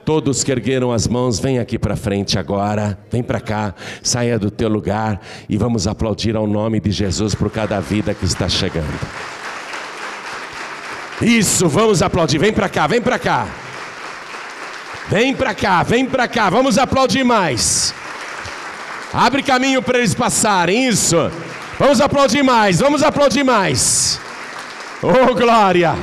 [0.04, 4.50] Todos que ergueram as mãos, vem aqui para frente agora, vem para cá, saia do
[4.50, 9.00] teu lugar e vamos aplaudir ao nome de Jesus por cada vida que está chegando.
[11.22, 13.48] Isso, vamos aplaudir, vem para cá, vem para cá.
[15.08, 17.94] Vem para cá, vem para cá, vamos aplaudir mais.
[19.14, 21.18] Abre caminho para eles passarem, isso.
[21.78, 24.20] Vamos aplaudir mais, vamos aplaudir mais.
[25.04, 25.96] Oh, glória!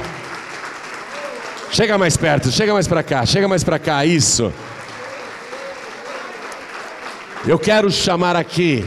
[1.70, 4.52] Chega mais perto, chega mais para cá, chega mais para cá, isso.
[7.46, 8.84] Eu quero chamar aqui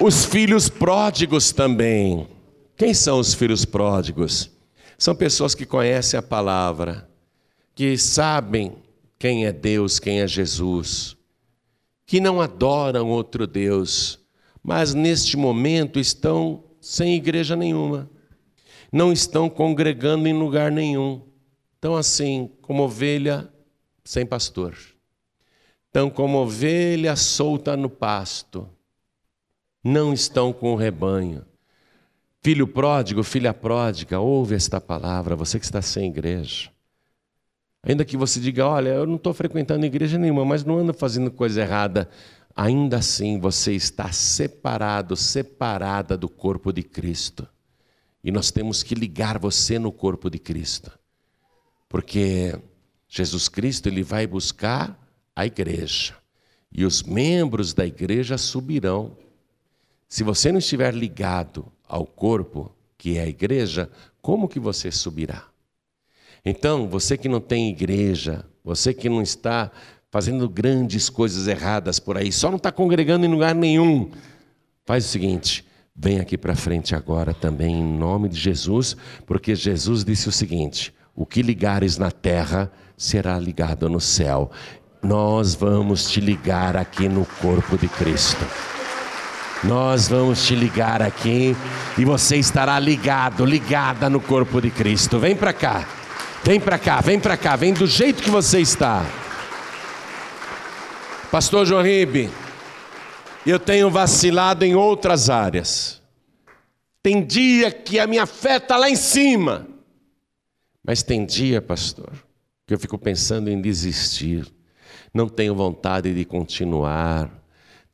[0.00, 2.26] os filhos pródigos também.
[2.76, 4.50] Quem são os filhos pródigos?
[4.96, 7.08] São pessoas que conhecem a palavra,
[7.74, 8.74] que sabem
[9.18, 11.16] quem é Deus, quem é Jesus,
[12.06, 14.18] que não adoram outro Deus,
[14.62, 18.10] mas neste momento estão sem igreja nenhuma,
[18.90, 21.27] não estão congregando em lugar nenhum
[21.78, 23.48] Estão assim, como ovelha
[24.02, 24.76] sem pastor.
[25.86, 28.68] Estão como ovelha solta no pasto.
[29.84, 31.46] Não estão com o rebanho.
[32.42, 36.68] Filho pródigo, filha pródiga, ouve esta palavra, você que está sem igreja.
[37.80, 41.30] Ainda que você diga, olha, eu não estou frequentando igreja nenhuma, mas não ando fazendo
[41.30, 42.10] coisa errada.
[42.56, 47.46] Ainda assim você está separado, separada do corpo de Cristo.
[48.24, 50.90] E nós temos que ligar você no corpo de Cristo.
[51.88, 52.54] Porque
[53.08, 54.98] Jesus Cristo ele vai buscar
[55.34, 56.14] a igreja
[56.70, 59.16] e os membros da igreja subirão.
[60.08, 65.46] Se você não estiver ligado ao corpo, que é a igreja, como que você subirá?
[66.44, 69.70] Então, você que não tem igreja, você que não está
[70.10, 74.10] fazendo grandes coisas erradas por aí, só não está congregando em lugar nenhum,
[74.84, 75.64] faz o seguinte:
[75.94, 80.92] vem aqui para frente agora também, em nome de Jesus, porque Jesus disse o seguinte:
[81.18, 84.52] o que ligares na terra será ligado no céu.
[85.02, 88.46] Nós vamos te ligar aqui no corpo de Cristo.
[89.64, 91.56] Nós vamos te ligar aqui
[91.98, 95.18] e você estará ligado, ligada no corpo de Cristo.
[95.18, 95.88] Vem para cá.
[96.44, 99.04] Vem para cá, vem para cá, vem do jeito que você está.
[101.32, 102.30] Pastor João Ribe,
[103.44, 106.00] eu tenho vacilado em outras áreas.
[107.02, 109.77] Tem dia que a minha fé está lá em cima.
[110.88, 112.14] Mas tem dia, pastor,
[112.66, 114.50] que eu fico pensando em desistir,
[115.12, 117.30] não tenho vontade de continuar.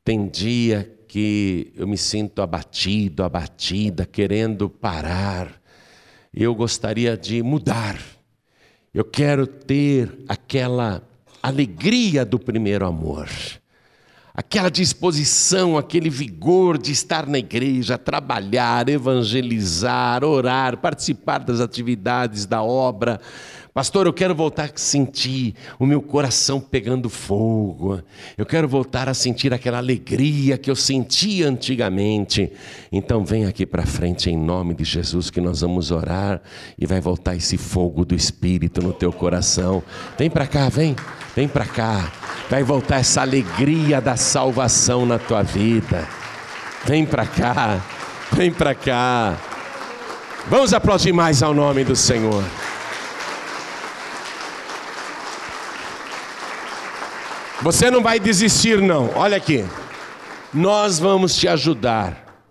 [0.04, 5.60] Tem dia que eu me sinto abatido, abatida, querendo parar.
[6.32, 8.00] Eu gostaria de mudar.
[8.94, 11.02] Eu quero ter aquela
[11.42, 13.28] alegria do primeiro amor
[14.36, 22.60] aquela disposição, aquele vigor de estar na igreja, trabalhar, evangelizar, orar, participar das atividades da
[22.60, 23.20] obra.
[23.74, 28.00] Pastor, eu quero voltar a sentir o meu coração pegando fogo.
[28.38, 32.52] Eu quero voltar a sentir aquela alegria que eu sentia antigamente.
[32.92, 36.40] Então vem aqui para frente em nome de Jesus que nós vamos orar
[36.78, 39.82] e vai voltar esse fogo do espírito no teu coração.
[40.16, 40.94] Vem para cá, vem.
[41.34, 42.12] Vem para cá.
[42.48, 46.06] Vai voltar essa alegria da salvação na tua vida.
[46.86, 47.84] Vem para cá.
[48.30, 49.36] Vem para cá.
[50.46, 52.44] Vamos aplaudir mais ao nome do Senhor.
[57.64, 59.08] Você não vai desistir, não.
[59.16, 59.64] Olha aqui.
[60.52, 62.44] Nós vamos te ajudar.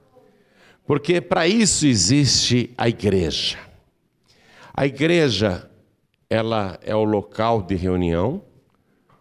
[0.87, 3.59] Porque para isso existe a igreja.
[4.73, 5.69] A igreja,
[6.27, 8.41] ela é o local de reunião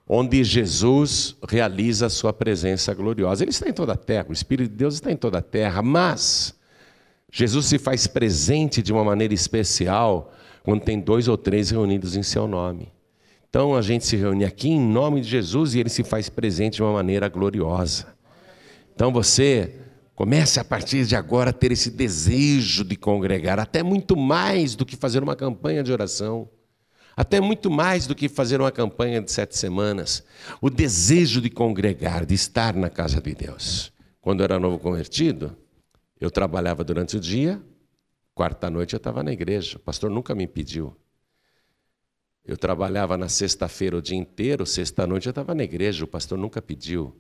[0.09, 3.45] onde Jesus realiza a sua presença gloriosa.
[3.45, 5.83] Ele está em toda a terra, o Espírito de Deus está em toda a terra,
[5.83, 6.59] mas
[7.31, 10.33] Jesus se faz presente de uma maneira especial
[10.63, 12.91] quando tem dois ou três reunidos em seu nome.
[13.53, 16.77] Então a gente se reúne aqui em nome de Jesus e ele se faz presente
[16.77, 18.17] de uma maneira gloriosa.
[18.95, 19.79] Então você
[20.15, 24.87] comece a partir de agora a ter esse desejo de congregar, até muito mais do
[24.87, 26.49] que fazer uma campanha de oração.
[27.15, 30.25] Até muito mais do que fazer uma campanha de sete semanas.
[30.59, 33.93] O desejo de congregar, de estar na casa de Deus.
[34.23, 35.55] Quando eu era novo convertido,
[36.19, 37.63] eu trabalhava durante o dia,
[38.35, 39.77] quarta-noite eu estava na igreja.
[39.77, 40.97] O pastor nunca me impediu.
[42.45, 46.61] Eu trabalhava na sexta-feira o dia inteiro, sexta-noite eu estava na igreja, o pastor nunca
[46.61, 47.15] pediu.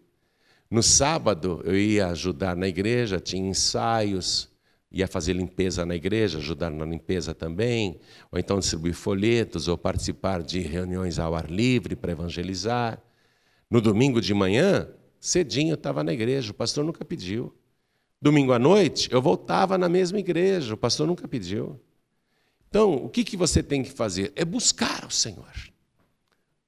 [0.68, 4.50] No sábado eu ia ajudar na igreja, tinha ensaios,
[4.90, 8.00] ia fazer limpeza na igreja, ajudar na limpeza também,
[8.32, 13.00] ou então distribuir folhetos, ou participar de reuniões ao ar livre para evangelizar.
[13.70, 14.88] No domingo de manhã,
[15.20, 17.54] cedinho eu estava na igreja, o pastor nunca pediu.
[18.20, 21.80] Domingo à noite, eu voltava na mesma igreja, o pastor nunca pediu.
[22.72, 24.32] Então, o que, que você tem que fazer?
[24.34, 25.52] É buscar o Senhor.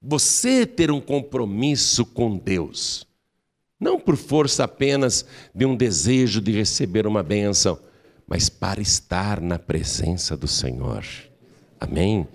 [0.03, 3.07] Você ter um compromisso com Deus.
[3.81, 5.25] Não por força apenas
[5.55, 7.81] de um desejo de receber uma bênção,
[8.27, 11.07] mas para estar na presença do Senhor.
[11.81, 12.29] Amém?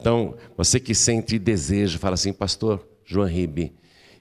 [0.00, 3.72] Então, você que sente desejo, fala assim, pastor João Ribe,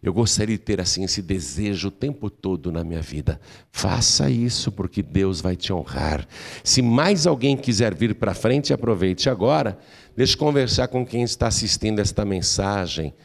[0.06, 3.42] eu gostaria de ter assim esse desejo o tempo todo na minha vida.
[3.72, 6.28] Faça isso porque Deus vai te honrar.
[6.64, 9.80] Se mais alguém quiser vir para frente, aproveite agora.
[10.16, 13.16] Deixe conversar com quem está assistindo esta mensagem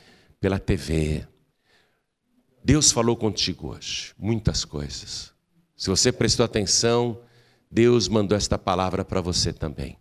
[0.41, 1.27] pela TV.
[2.65, 5.35] Deus falou contigo hoje, muitas coisas.
[5.77, 7.21] Se você prestou atenção,
[7.71, 9.99] Deus mandou esta palavra para você também.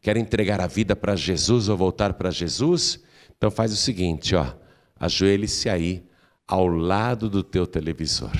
[0.00, 3.00] Quer entregar a vida para Jesus ou voltar para Jesus?
[3.36, 4.54] Então faz o seguinte, ó,
[4.96, 6.08] ajoelhe-se aí
[6.50, 8.36] ao lado do teu televisor.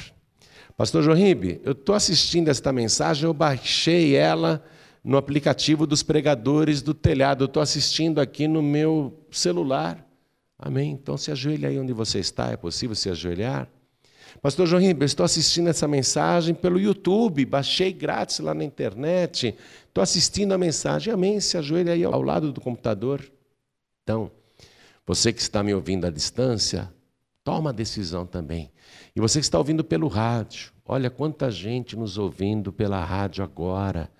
[0.76, 4.64] Pastor Jorimbe, eu estou assistindo esta mensagem, eu baixei ela
[5.04, 10.04] no aplicativo dos pregadores do telhado, eu estou assistindo aqui no meu celular.
[10.58, 10.90] Amém?
[10.90, 13.68] Então se ajoelhe aí onde você está, é possível se ajoelhar?
[14.42, 19.54] Pastor Jorimbe, eu estou assistindo essa mensagem pelo YouTube, baixei grátis lá na internet,
[19.86, 21.12] estou assistindo a mensagem.
[21.12, 21.38] Amém?
[21.38, 23.22] Se ajoelhe aí ao lado do computador.
[24.02, 24.30] Então,
[25.06, 26.92] você que está me ouvindo à distância,
[27.42, 28.70] Toma a decisão também.
[29.16, 34.10] E você que está ouvindo pelo rádio, olha quanta gente nos ouvindo pela rádio agora.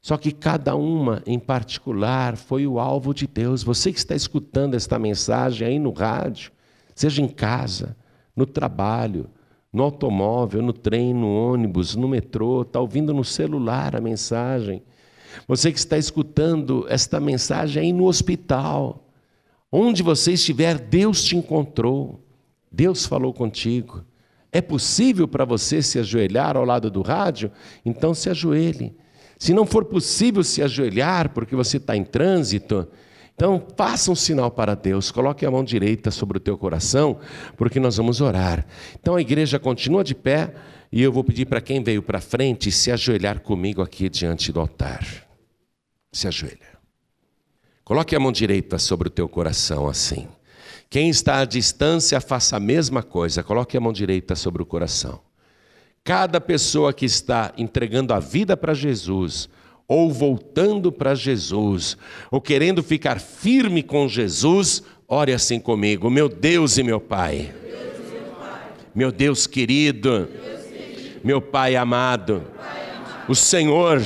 [0.00, 3.62] Só que cada uma em particular foi o alvo de Deus.
[3.62, 6.52] Você que está escutando esta mensagem aí no rádio,
[6.94, 7.96] seja em casa,
[8.34, 9.28] no trabalho,
[9.72, 14.82] no automóvel, no trem, no ônibus, no metrô, está ouvindo no celular a mensagem.
[15.48, 19.08] Você que está escutando esta mensagem aí no hospital,
[19.70, 22.23] onde você estiver, Deus te encontrou.
[22.74, 24.04] Deus falou contigo.
[24.50, 27.50] É possível para você se ajoelhar ao lado do rádio?
[27.84, 28.96] Então se ajoelhe.
[29.38, 32.88] Se não for possível se ajoelhar porque você está em trânsito,
[33.34, 37.18] então faça um sinal para Deus, coloque a mão direita sobre o teu coração,
[37.56, 38.66] porque nós vamos orar.
[39.00, 40.54] Então a igreja continua de pé
[40.90, 44.60] e eu vou pedir para quem veio para frente se ajoelhar comigo aqui diante do
[44.60, 45.04] altar.
[46.12, 46.74] Se ajoelha.
[47.84, 50.28] Coloque a mão direita sobre o teu coração assim.
[50.88, 55.20] Quem está à distância, faça a mesma coisa, coloque a mão direita sobre o coração.
[56.04, 59.48] Cada pessoa que está entregando a vida para Jesus,
[59.88, 61.96] ou voltando para Jesus,
[62.30, 67.54] ou querendo ficar firme com Jesus, ore assim comigo: Meu Deus e meu Pai,
[68.94, 70.28] meu Deus querido,
[71.22, 72.44] meu Pai amado,
[73.28, 74.02] o Senhor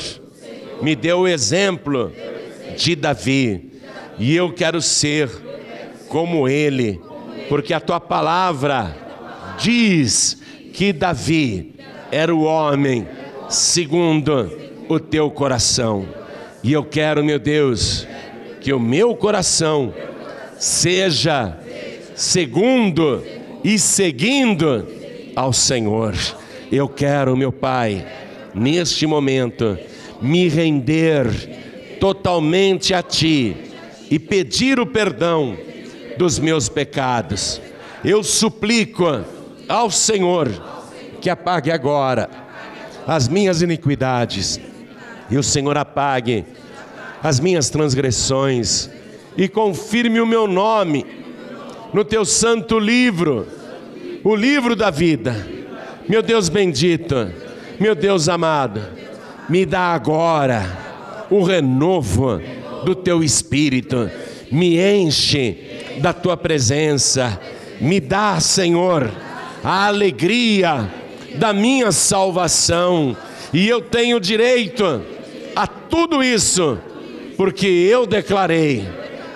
[0.80, 2.12] me deu o exemplo
[2.76, 3.72] de Davi,
[4.18, 5.47] e eu quero ser
[6.08, 7.00] como ele,
[7.48, 8.96] porque a tua palavra
[9.58, 10.40] diz
[10.72, 11.74] que Davi
[12.10, 13.06] era o homem
[13.48, 14.50] segundo
[14.88, 16.06] o teu coração.
[16.62, 18.06] E eu quero, meu Deus,
[18.60, 19.94] que o meu coração
[20.58, 21.56] seja
[22.14, 23.22] segundo
[23.62, 24.86] e seguindo
[25.36, 26.14] ao Senhor.
[26.70, 28.06] Eu quero, meu Pai,
[28.54, 29.78] neste momento,
[30.20, 33.56] me render totalmente a Ti
[34.10, 35.56] e pedir o perdão
[36.18, 37.62] dos meus pecados.
[38.04, 39.24] Eu suplico
[39.68, 40.50] ao Senhor
[41.20, 42.28] que apague agora
[43.06, 44.60] as minhas iniquidades
[45.30, 46.44] e o Senhor apague
[47.22, 48.90] as minhas transgressões
[49.36, 51.06] e confirme o meu nome
[51.92, 53.46] no teu santo livro,
[54.24, 55.46] o livro da vida.
[56.08, 57.30] Meu Deus bendito,
[57.78, 58.82] meu Deus amado,
[59.48, 60.64] me dá agora
[61.30, 62.40] o renovo
[62.84, 64.10] do teu espírito,
[64.50, 65.67] me enche
[66.00, 67.40] da tua presença.
[67.80, 69.10] Me dá, Senhor,
[69.62, 70.88] a alegria
[71.34, 73.16] da minha salvação.
[73.52, 75.02] E eu tenho direito
[75.54, 76.78] a tudo isso,
[77.36, 78.86] porque eu declarei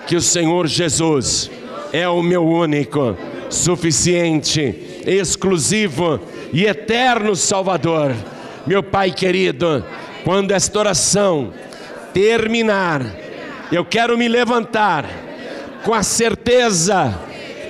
[0.07, 1.49] que o Senhor Jesus
[1.91, 3.17] é o meu único,
[3.49, 6.19] suficiente, exclusivo
[6.51, 8.13] e eterno Salvador.
[8.65, 9.83] Meu Pai querido,
[10.23, 11.53] quando esta oração
[12.13, 13.05] terminar,
[13.71, 15.05] eu quero me levantar
[15.83, 17.19] com a certeza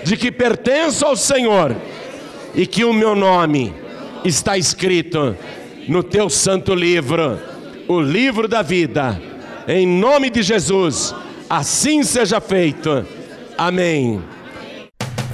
[0.04, 1.76] de que pertenço ao Senhor
[2.54, 3.74] e que o meu nome
[4.24, 5.36] está escrito
[5.88, 7.40] no teu santo livro,
[7.88, 9.22] o livro da vida.
[9.68, 11.14] Em nome de Jesus,
[11.50, 13.06] assim seja feito.
[13.58, 14.22] Amém.